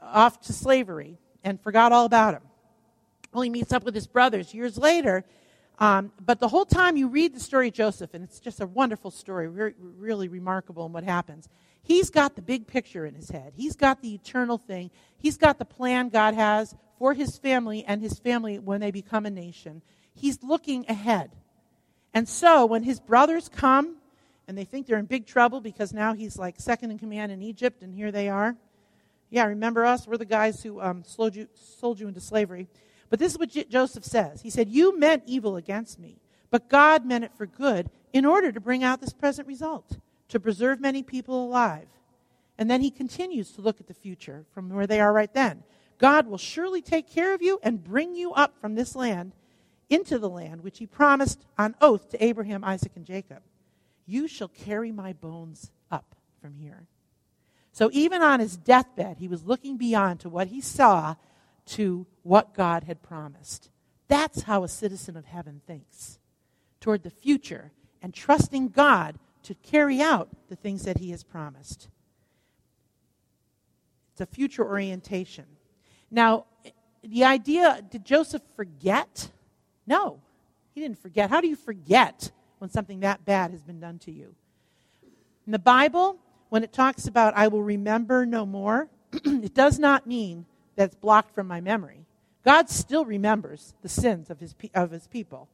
off 0.00 0.40
to 0.42 0.52
slavery 0.52 1.18
and 1.46 1.60
forgot 1.62 1.92
all 1.92 2.04
about 2.04 2.34
him. 2.34 2.42
Well, 3.32 3.42
he 3.42 3.50
meets 3.50 3.72
up 3.72 3.84
with 3.84 3.94
his 3.94 4.06
brothers 4.06 4.52
years 4.52 4.76
later. 4.76 5.24
Um, 5.78 6.10
but 6.24 6.40
the 6.40 6.48
whole 6.48 6.64
time 6.64 6.96
you 6.96 7.06
read 7.06 7.34
the 7.34 7.40
story 7.40 7.68
of 7.68 7.74
Joseph, 7.74 8.14
and 8.14 8.24
it's 8.24 8.40
just 8.40 8.60
a 8.60 8.66
wonderful 8.66 9.10
story, 9.10 9.46
re- 9.46 9.74
really 9.78 10.26
remarkable 10.26 10.86
in 10.86 10.92
what 10.92 11.04
happens. 11.04 11.48
He's 11.82 12.10
got 12.10 12.34
the 12.34 12.42
big 12.42 12.66
picture 12.66 13.06
in 13.06 13.14
his 13.14 13.30
head. 13.30 13.52
He's 13.54 13.76
got 13.76 14.02
the 14.02 14.14
eternal 14.14 14.58
thing. 14.58 14.90
He's 15.18 15.36
got 15.36 15.58
the 15.58 15.64
plan 15.64 16.08
God 16.08 16.34
has 16.34 16.74
for 16.98 17.14
his 17.14 17.38
family 17.38 17.84
and 17.86 18.02
his 18.02 18.18
family 18.18 18.58
when 18.58 18.80
they 18.80 18.90
become 18.90 19.24
a 19.24 19.30
nation. 19.30 19.82
He's 20.14 20.42
looking 20.42 20.84
ahead. 20.88 21.30
And 22.12 22.28
so 22.28 22.66
when 22.66 22.82
his 22.82 22.98
brothers 22.98 23.48
come 23.48 23.96
and 24.48 24.58
they 24.58 24.64
think 24.64 24.86
they're 24.86 24.98
in 24.98 25.04
big 25.04 25.26
trouble 25.26 25.60
because 25.60 25.92
now 25.92 26.14
he's 26.14 26.38
like 26.38 26.58
second 26.58 26.90
in 26.90 26.98
command 26.98 27.30
in 27.30 27.42
Egypt 27.42 27.82
and 27.82 27.94
here 27.94 28.10
they 28.10 28.28
are. 28.28 28.56
Yeah, 29.30 29.44
remember 29.46 29.84
us? 29.84 30.06
We're 30.06 30.16
the 30.16 30.24
guys 30.24 30.62
who 30.62 30.80
um, 30.80 31.02
you, 31.32 31.48
sold 31.54 32.00
you 32.00 32.08
into 32.08 32.20
slavery. 32.20 32.68
But 33.10 33.18
this 33.18 33.32
is 33.32 33.38
what 33.38 33.50
J- 33.50 33.64
Joseph 33.64 34.04
says. 34.04 34.42
He 34.42 34.50
said, 34.50 34.68
You 34.68 34.98
meant 34.98 35.24
evil 35.26 35.56
against 35.56 35.98
me, 35.98 36.20
but 36.50 36.68
God 36.68 37.04
meant 37.04 37.24
it 37.24 37.32
for 37.36 37.46
good 37.46 37.90
in 38.12 38.24
order 38.24 38.52
to 38.52 38.60
bring 38.60 38.84
out 38.84 39.00
this 39.00 39.12
present 39.12 39.48
result 39.48 39.98
to 40.28 40.40
preserve 40.40 40.80
many 40.80 41.02
people 41.02 41.44
alive. 41.44 41.88
And 42.58 42.70
then 42.70 42.80
he 42.80 42.90
continues 42.90 43.50
to 43.52 43.60
look 43.60 43.80
at 43.80 43.86
the 43.86 43.94
future 43.94 44.44
from 44.52 44.70
where 44.70 44.86
they 44.86 45.00
are 45.00 45.12
right 45.12 45.32
then. 45.32 45.62
God 45.98 46.26
will 46.26 46.38
surely 46.38 46.82
take 46.82 47.08
care 47.08 47.34
of 47.34 47.42
you 47.42 47.58
and 47.62 47.82
bring 47.82 48.14
you 48.14 48.32
up 48.32 48.58
from 48.60 48.74
this 48.74 48.94
land 48.94 49.32
into 49.88 50.18
the 50.18 50.28
land 50.28 50.62
which 50.62 50.78
he 50.78 50.86
promised 50.86 51.44
on 51.58 51.74
oath 51.80 52.10
to 52.10 52.24
Abraham, 52.24 52.64
Isaac, 52.64 52.92
and 52.96 53.04
Jacob. 53.04 53.42
You 54.06 54.28
shall 54.28 54.48
carry 54.48 54.92
my 54.92 55.12
bones 55.12 55.70
up 55.90 56.14
from 56.40 56.54
here. 56.54 56.86
So 57.76 57.90
even 57.92 58.22
on 58.22 58.40
his 58.40 58.56
deathbed, 58.56 59.18
he 59.18 59.28
was 59.28 59.44
looking 59.44 59.76
beyond 59.76 60.20
to 60.20 60.30
what 60.30 60.46
he 60.46 60.62
saw 60.62 61.16
to 61.66 62.06
what 62.22 62.54
God 62.54 62.84
had 62.84 63.02
promised. 63.02 63.68
That's 64.08 64.44
how 64.44 64.64
a 64.64 64.68
citizen 64.68 65.14
of 65.14 65.26
heaven 65.26 65.60
thinks 65.66 66.18
toward 66.80 67.02
the 67.02 67.10
future 67.10 67.72
and 68.00 68.14
trusting 68.14 68.68
God 68.70 69.18
to 69.42 69.54
carry 69.56 70.00
out 70.00 70.30
the 70.48 70.56
things 70.56 70.84
that 70.84 70.96
he 70.96 71.10
has 71.10 71.22
promised. 71.22 71.90
It's 74.12 74.22
a 74.22 74.26
future 74.26 74.64
orientation. 74.64 75.44
Now, 76.10 76.46
the 77.02 77.24
idea 77.24 77.84
did 77.90 78.06
Joseph 78.06 78.40
forget? 78.54 79.30
No, 79.86 80.22
he 80.74 80.80
didn't 80.80 80.98
forget. 80.98 81.28
How 81.28 81.42
do 81.42 81.46
you 81.46 81.56
forget 81.56 82.30
when 82.56 82.70
something 82.70 83.00
that 83.00 83.26
bad 83.26 83.50
has 83.50 83.62
been 83.62 83.80
done 83.80 83.98
to 83.98 84.10
you? 84.10 84.34
In 85.44 85.52
the 85.52 85.58
Bible, 85.58 86.18
when 86.48 86.64
it 86.64 86.72
talks 86.72 87.06
about 87.06 87.36
I 87.36 87.48
will 87.48 87.62
remember 87.62 88.26
no 88.26 88.46
more, 88.46 88.88
it 89.12 89.54
does 89.54 89.78
not 89.78 90.06
mean 90.06 90.46
that 90.76 90.84
it's 90.84 90.94
blocked 90.94 91.34
from 91.34 91.46
my 91.46 91.60
memory. 91.60 92.06
God 92.44 92.70
still 92.70 93.04
remembers 93.04 93.74
the 93.82 93.88
sins 93.88 94.30
of 94.30 94.38
his, 94.38 94.54
of 94.74 94.90
his 94.90 95.06
people. 95.08 95.48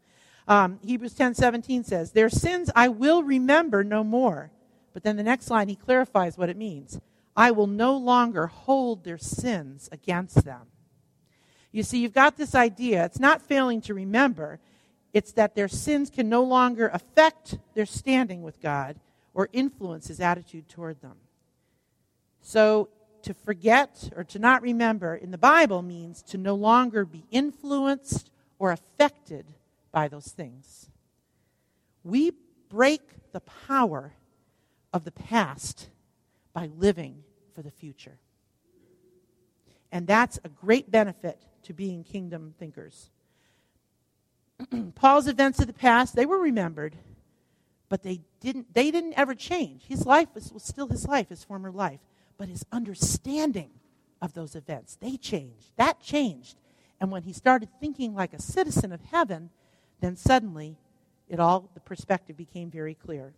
Um, 0.47 0.79
Hebrews 0.85 1.15
10 1.15 1.35
17 1.35 1.85
says, 1.85 2.13
Their 2.13 2.29
sins 2.29 2.71
I 2.75 2.89
will 2.89 3.23
remember 3.23 3.85
no 3.85 4.05
more. 4.05 4.51
But 4.93 5.05
then 5.05 5.17
the 5.17 5.23
next 5.23 5.49
line, 5.49 5.69
he 5.69 5.77
clarifies 5.77 6.37
what 6.37 6.51
it 6.51 6.57
means 6.57 7.01
I 7.35 7.51
will 7.51 7.67
no 7.67 7.97
longer 7.97 8.47
hold 8.49 9.05
their 9.05 9.19
sins 9.19 9.89
against 9.91 10.45
them. 10.45 10.67
You 11.71 11.83
see, 11.83 11.99
you've 11.99 12.13
got 12.13 12.37
this 12.37 12.55
idea. 12.55 13.05
It's 13.07 13.19
not 13.19 13.41
failing 13.41 13.81
to 13.83 13.95
remember, 13.95 14.61
it's 15.15 15.33
that 15.33 15.55
their 15.55 15.69
sins 15.69 16.11
can 16.11 16.29
no 16.29 16.43
longer 16.43 16.91
affect 16.93 17.59
their 17.75 17.87
standing 17.87 18.43
with 18.43 18.61
God 18.61 18.97
or 19.35 19.49
influence 19.53 20.09
his 20.09 20.21
attitude 20.21 20.69
toward 20.69 21.01
them. 21.01 21.17
So, 22.41 22.89
to 23.23 23.35
forget 23.35 24.11
or 24.17 24.25
to 24.25 24.39
not 24.39 24.63
remember 24.63 25.15
in 25.15 25.31
the 25.31 25.39
Bible 25.39 25.81
means 25.81 26.23
to 26.23 26.39
no 26.39 26.55
longer 26.55 27.05
be 27.05 27.25
influenced 27.31 28.31
or 28.59 28.73
affected 28.73 29.47
by 29.93 30.09
those 30.09 30.27
things. 30.27 30.91
We 32.03 32.33
break 32.69 33.03
the 33.33 33.41
power 33.41 34.15
of 34.93 35.05
the 35.05 35.13
past 35.13 35.89
by 36.53 36.69
living 36.77 37.23
for 37.55 37.63
the 37.63 37.71
future. 37.71 38.19
And 39.93 40.07
that's 40.07 40.41
a 40.43 40.49
great 40.49 40.91
benefit 40.91 41.41
to 41.65 41.73
being 41.73 42.03
kingdom 42.03 42.55
thinkers. 42.59 43.11
Paul's 44.95 45.29
events 45.29 45.61
of 45.61 45.67
the 45.67 45.73
past, 45.73 46.17
they 46.17 46.27
were 46.27 46.39
remembered, 46.39 46.97
but 47.93 48.03
they 48.03 48.23
didn't, 48.41 48.73
they 48.73 48.91
didn't 48.91 49.13
ever 49.19 49.35
change. 49.35 49.83
His 49.87 50.07
life 50.07 50.29
was, 50.35 50.51
was 50.51 50.63
still 50.63 50.89
his 50.89 51.07
life, 51.07 51.29
his 51.29 51.45
former 51.45 51.71
life. 51.71 52.01
But 52.39 52.49
his 52.49 52.65
understanding 52.73 53.69
of 54.23 54.33
those 54.33 54.57
events, 54.57 54.97
they 54.99 55.19
changed. 55.19 55.73
That 55.77 56.01
changed. 56.01 56.57
And 57.03 57.13
when 57.13 57.25
he 57.25 57.35
started 57.35 57.69
thinking 57.81 58.15
like 58.15 58.33
a 58.33 58.41
citizen 58.41 58.93
of 58.93 59.03
heaven, 59.03 59.51
then 60.01 60.17
suddenly 60.17 60.79
it 61.29 61.39
all, 61.39 61.69
the 61.75 61.81
perspective 61.81 62.35
became 62.35 62.71
very 62.71 62.95
clear. 62.95 63.35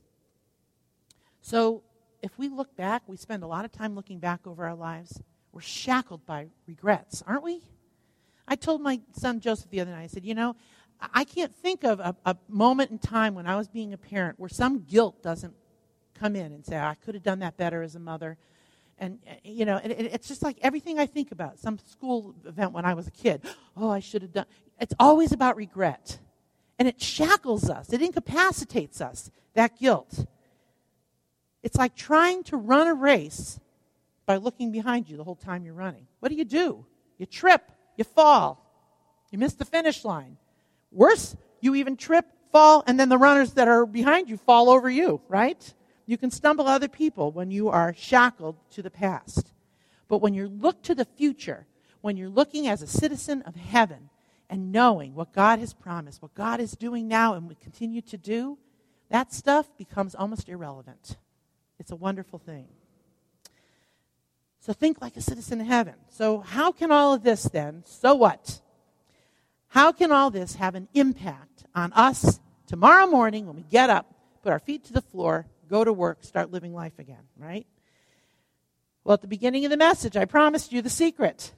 So 1.41 1.83
if 2.23 2.39
we 2.39 2.49
look 2.49 2.77
back, 2.77 3.03
we 3.09 3.17
spend 3.17 3.43
a 3.43 3.49
lot 3.49 3.65
of 3.65 3.73
time 3.73 3.97
looking 3.97 4.21
back 4.21 4.47
over 4.47 4.65
our 4.65 4.77
lives. 4.77 5.21
We're 5.51 5.63
shackled 5.63 6.25
by 6.27 6.47
regrets, 6.69 7.25
aren't 7.27 7.43
we? 7.43 7.61
I 8.47 8.55
told 8.55 8.83
my 8.83 9.01
son 9.15 9.41
Joseph 9.41 9.71
the 9.71 9.81
other 9.81 9.91
night, 9.91 10.05
I 10.05 10.07
said, 10.07 10.25
you 10.25 10.37
know, 10.37 10.55
I 11.01 11.25
can't 11.25 11.55
think 11.55 11.85
of 11.85 12.01
a, 12.01 12.17
a, 12.25 12.37
moment 12.49 12.91
in 12.91 12.99
time 12.99 13.35
when 13.35 13.47
I 13.47 13.57
was 13.57 13.69
being 13.69 13.93
a 13.93 13.99
parent 13.99 14.39
where 14.39 14.49
some 14.49 14.85
guilt 14.85 15.23
doesn't 15.23 15.55
come 16.19 16.37
in 16.37 16.53
and 16.53 16.65
say, 16.65 16.79
I 16.79 16.95
could 16.95 17.15
have 17.15 17.23
done 17.23 17.41
that 17.41 17.57
better 17.57 17.83
as 17.83 17.95
a 17.95 18.01
mother. 18.01 18.39
And, 18.99 19.19
you 19.43 19.65
know, 19.65 19.77
it, 19.77 19.91
it's 19.91 20.29
just 20.29 20.43
like 20.43 20.57
everything 20.63 20.99
I 20.99 21.07
think 21.07 21.33
about, 21.33 21.59
some 21.59 21.79
school 21.79 22.35
event 22.47 22.73
when 22.73 22.85
I 22.85 22.95
was 22.95 23.07
a 23.07 23.11
kid. 23.11 23.43
Oh, 23.77 23.91
I 23.91 24.01
should 24.01 24.23
have 24.23 24.33
done. 24.33 24.47
It's 24.81 24.95
always 24.99 25.33
about 25.33 25.57
regret. 25.57 26.19
And 26.79 26.89
it 26.89 27.01
shackles 27.01 27.71
us, 27.71 27.93
it 27.93 28.03
incapacitates 28.03 29.01
us, 29.01 29.31
that 29.55 29.79
guilt. 29.79 30.27
It's 31.63 31.77
like 31.77 31.95
trying 31.95 32.43
to 32.45 32.57
run 32.57 32.87
a 32.87 32.95
race 32.95 33.59
by 34.27 34.37
looking 34.37 34.73
behind 34.73 35.09
you 35.09 35.17
the 35.17 35.25
whole 35.25 35.37
time 35.37 35.65
you're 35.65 35.75
running. 35.75 36.07
What 36.21 36.31
do 36.31 36.35
you 36.35 36.45
do? 36.45 36.85
You 37.19 37.27
trip, 37.27 37.71
you 37.97 38.05
fall, 38.05 38.65
you 39.31 39.39
miss 39.39 39.55
the 39.55 39.65
finish 39.65 40.05
line. 40.05 40.37
Worse, 40.95 41.37
you 41.61 41.75
even 41.75 41.97
trip, 41.97 42.25
fall, 42.53 42.85
and 42.87 42.99
then 42.99 43.09
the 43.09 43.19
runners 43.19 43.53
that 43.55 43.69
are 43.69 43.85
behind 43.85 44.29
you 44.29 44.37
fall 44.37 44.71
over 44.71 44.89
you, 44.89 45.21
right? 45.29 45.75
You 46.07 46.17
can 46.17 46.31
stumble 46.31 46.69
other 46.69 46.89
people 46.89 47.33
when 47.33 47.51
you 47.51 47.69
are 47.69 47.95
shackled 47.95 48.57
to 48.71 48.83
the 48.83 48.91
past. 48.91 49.53
But 50.09 50.19
when 50.19 50.35
you 50.35 50.49
look 50.49 50.83
to 50.83 50.95
the 50.95 51.05
future, 51.05 51.67
when 52.01 52.17
you're 52.17 52.29
looking 52.29 52.69
as 52.69 52.81
a 52.83 52.87
citizen 52.87 53.43
of 53.43 53.57
heaven 53.57 54.11
and 54.49 54.71
knowing 54.71 55.15
what 55.15 55.33
God 55.33 55.59
has 55.59 55.75
promised, 55.75 56.23
what 56.23 56.35
God 56.35 56.61
is 56.61 56.73
doing 56.73 57.09
now 57.09 57.35
and 57.35 57.49
will 57.49 57.57
continue 57.57 58.03
to 58.03 58.17
do, 58.17 58.59
that 59.09 59.33
stuff 59.33 59.67
becomes 59.77 60.15
almost 60.15 60.49
irrelevant. 60.49 61.17
It's 61.79 61.91
a 61.91 61.97
wonderful 61.97 62.39
thing. 62.39 62.69
So 64.61 64.73
think 64.73 65.01
like 65.03 65.17
a 65.17 65.21
citizen 65.21 65.61
of 65.61 65.67
heaven. 65.67 65.95
So, 66.09 66.39
how 66.41 66.73
can 66.73 66.91
all 66.91 67.13
of 67.13 67.23
this 67.23 67.43
then, 67.43 67.83
so 67.85 68.15
what? 68.15 68.61
How 69.75 69.91
can 69.91 70.13
all 70.13 70.31
this 70.31 70.55
have 70.55 70.77
an 70.77 70.87
impact 70.95 71.65
on 71.75 71.93
us 71.95 72.39
tomorrow 72.69 73.09
morning 73.09 73.45
when 73.45 73.57
we 73.57 73.65
get 73.65 73.91
up, 73.91 74.07
put 74.41 74.53
our 74.53 74.61
feet 74.61 74.85
to 74.85 74.93
the 74.93 75.01
floor, 75.01 75.49
go 75.69 75.83
to 75.83 75.93
work, 75.93 76.23
start 76.23 76.53
living 76.53 76.73
life 76.73 77.01
again, 77.01 77.25
right? 77.37 77.67
Well, 79.03 79.15
at 79.15 79.21
the 79.21 79.27
beginning 79.27 79.65
of 79.65 79.73
the 79.73 79.77
message, 79.77 80.17
I 80.17 80.27
promised 80.27 80.73
you 80.73 80.81
the 80.81 80.89
secret 80.89 81.53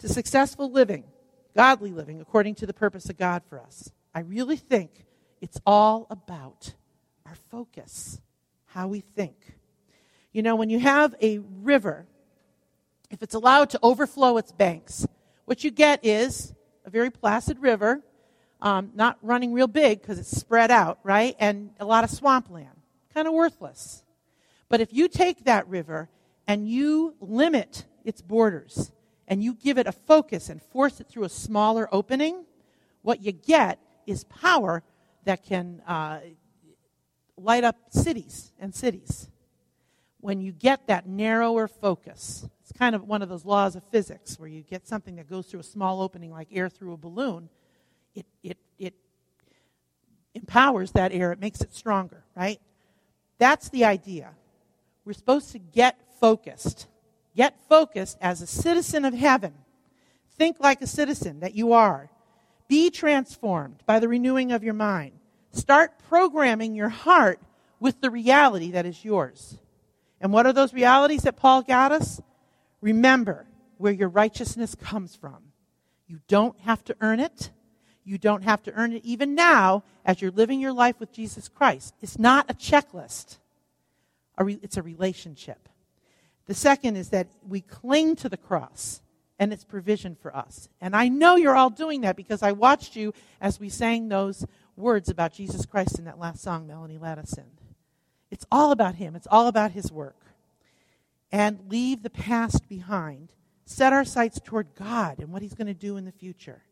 to 0.00 0.10
successful 0.10 0.70
living, 0.70 1.04
godly 1.56 1.90
living, 1.90 2.20
according 2.20 2.56
to 2.56 2.66
the 2.66 2.74
purpose 2.74 3.08
of 3.08 3.16
God 3.16 3.42
for 3.48 3.58
us. 3.58 3.90
I 4.14 4.20
really 4.20 4.58
think 4.58 5.06
it's 5.40 5.58
all 5.64 6.06
about 6.10 6.74
our 7.24 7.36
focus, 7.50 8.20
how 8.66 8.88
we 8.88 9.00
think. 9.00 9.54
You 10.34 10.42
know, 10.42 10.54
when 10.54 10.68
you 10.68 10.80
have 10.80 11.14
a 11.22 11.38
river, 11.38 12.06
if 13.10 13.22
it's 13.22 13.34
allowed 13.34 13.70
to 13.70 13.80
overflow 13.82 14.36
its 14.36 14.52
banks, 14.52 15.06
what 15.46 15.64
you 15.64 15.70
get 15.70 16.04
is 16.04 16.52
a 16.84 16.90
very 16.90 17.10
placid 17.10 17.58
river, 17.60 18.02
um, 18.60 18.90
not 18.94 19.18
running 19.22 19.52
real 19.52 19.66
big 19.66 20.00
because 20.00 20.18
it's 20.18 20.36
spread 20.36 20.70
out, 20.70 20.98
right? 21.02 21.36
And 21.38 21.70
a 21.80 21.84
lot 21.84 22.04
of 22.04 22.10
swampland. 22.10 22.68
Kind 23.12 23.28
of 23.28 23.34
worthless. 23.34 24.02
But 24.68 24.80
if 24.80 24.92
you 24.92 25.08
take 25.08 25.44
that 25.44 25.68
river 25.68 26.08
and 26.46 26.68
you 26.68 27.14
limit 27.20 27.84
its 28.04 28.22
borders 28.22 28.90
and 29.28 29.42
you 29.42 29.54
give 29.54 29.78
it 29.78 29.86
a 29.86 29.92
focus 29.92 30.48
and 30.48 30.62
force 30.62 31.00
it 31.00 31.08
through 31.08 31.24
a 31.24 31.28
smaller 31.28 31.88
opening, 31.92 32.44
what 33.02 33.22
you 33.22 33.32
get 33.32 33.78
is 34.06 34.24
power 34.24 34.82
that 35.24 35.44
can 35.44 35.82
uh, 35.86 36.20
light 37.36 37.64
up 37.64 37.76
cities 37.90 38.52
and 38.58 38.74
cities. 38.74 39.28
When 40.22 40.40
you 40.40 40.52
get 40.52 40.86
that 40.86 41.04
narrower 41.04 41.66
focus, 41.66 42.48
it's 42.60 42.70
kind 42.70 42.94
of 42.94 43.02
one 43.08 43.22
of 43.22 43.28
those 43.28 43.44
laws 43.44 43.74
of 43.74 43.82
physics 43.82 44.38
where 44.38 44.48
you 44.48 44.62
get 44.62 44.86
something 44.86 45.16
that 45.16 45.28
goes 45.28 45.46
through 45.46 45.58
a 45.60 45.64
small 45.64 46.00
opening 46.00 46.30
like 46.30 46.46
air 46.52 46.68
through 46.68 46.92
a 46.92 46.96
balloon. 46.96 47.48
It, 48.14 48.24
it, 48.44 48.56
it 48.78 48.94
empowers 50.32 50.92
that 50.92 51.10
air, 51.12 51.32
it 51.32 51.40
makes 51.40 51.60
it 51.60 51.74
stronger, 51.74 52.22
right? 52.36 52.60
That's 53.38 53.68
the 53.70 53.84
idea. 53.84 54.30
We're 55.04 55.12
supposed 55.14 55.50
to 55.52 55.58
get 55.58 55.98
focused. 56.20 56.86
Get 57.34 57.56
focused 57.68 58.16
as 58.20 58.40
a 58.40 58.46
citizen 58.46 59.04
of 59.04 59.14
heaven. 59.14 59.54
Think 60.38 60.60
like 60.60 60.82
a 60.82 60.86
citizen 60.86 61.40
that 61.40 61.56
you 61.56 61.72
are. 61.72 62.10
Be 62.68 62.90
transformed 62.90 63.82
by 63.86 63.98
the 63.98 64.06
renewing 64.06 64.52
of 64.52 64.62
your 64.62 64.74
mind. 64.74 65.14
Start 65.50 65.98
programming 66.08 66.76
your 66.76 66.90
heart 66.90 67.40
with 67.80 68.00
the 68.00 68.10
reality 68.10 68.70
that 68.70 68.86
is 68.86 69.04
yours. 69.04 69.58
And 70.22 70.32
what 70.32 70.46
are 70.46 70.52
those 70.52 70.72
realities 70.72 71.22
that 71.22 71.36
Paul 71.36 71.62
got 71.62 71.92
us? 71.92 72.22
Remember 72.80 73.44
where 73.76 73.92
your 73.92 74.08
righteousness 74.08 74.74
comes 74.76 75.16
from. 75.16 75.38
You 76.06 76.20
don't 76.28 76.58
have 76.60 76.84
to 76.84 76.96
earn 77.00 77.18
it. 77.20 77.50
You 78.04 78.18
don't 78.18 78.44
have 78.44 78.62
to 78.64 78.72
earn 78.72 78.92
it 78.92 79.04
even 79.04 79.34
now 79.34 79.82
as 80.04 80.22
you're 80.22 80.30
living 80.30 80.60
your 80.60 80.72
life 80.72 80.98
with 81.00 81.12
Jesus 81.12 81.48
Christ. 81.48 81.94
It's 82.00 82.18
not 82.18 82.50
a 82.50 82.54
checklist, 82.54 83.38
it's 84.38 84.76
a 84.76 84.82
relationship. 84.82 85.68
The 86.46 86.54
second 86.54 86.96
is 86.96 87.10
that 87.10 87.28
we 87.46 87.60
cling 87.60 88.16
to 88.16 88.28
the 88.28 88.36
cross 88.36 89.00
and 89.38 89.52
its 89.52 89.64
provision 89.64 90.16
for 90.20 90.34
us. 90.36 90.68
And 90.80 90.94
I 90.94 91.08
know 91.08 91.36
you're 91.36 91.56
all 91.56 91.70
doing 91.70 92.00
that 92.02 92.16
because 92.16 92.42
I 92.42 92.52
watched 92.52 92.96
you 92.96 93.12
as 93.40 93.60
we 93.60 93.68
sang 93.68 94.08
those 94.08 94.44
words 94.76 95.08
about 95.08 95.32
Jesus 95.32 95.66
Christ 95.66 95.98
in 95.98 96.04
that 96.06 96.18
last 96.18 96.42
song 96.42 96.66
Melanie 96.66 96.98
led 96.98 97.18
us 97.18 97.38
in. 97.38 97.44
It's 98.32 98.46
all 98.50 98.72
about 98.72 98.94
Him, 98.94 99.14
it's 99.14 99.28
all 99.30 99.46
about 99.46 99.72
His 99.72 99.92
work 99.92 100.16
and 101.30 101.60
leave 101.68 102.02
the 102.02 102.10
past 102.10 102.66
behind. 102.66 103.28
Set 103.66 103.92
our 103.92 104.06
sights 104.06 104.40
toward 104.42 104.74
God 104.74 105.18
and 105.18 105.30
what 105.30 105.42
He's 105.42 105.54
going 105.54 105.66
to 105.66 105.74
do 105.74 105.98
in 105.98 106.06
the 106.06 106.12
future. 106.12 106.62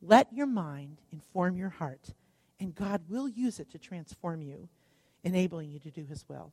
Let 0.00 0.32
your 0.32 0.46
mind 0.46 1.02
inform 1.12 1.58
your 1.58 1.68
heart, 1.68 2.14
and 2.58 2.74
God 2.74 3.02
will 3.06 3.28
use 3.28 3.60
it 3.60 3.70
to 3.72 3.78
transform 3.78 4.40
you, 4.40 4.68
enabling 5.24 5.70
you 5.70 5.78
to 5.80 5.90
do 5.90 6.04
His 6.04 6.24
will. 6.26 6.52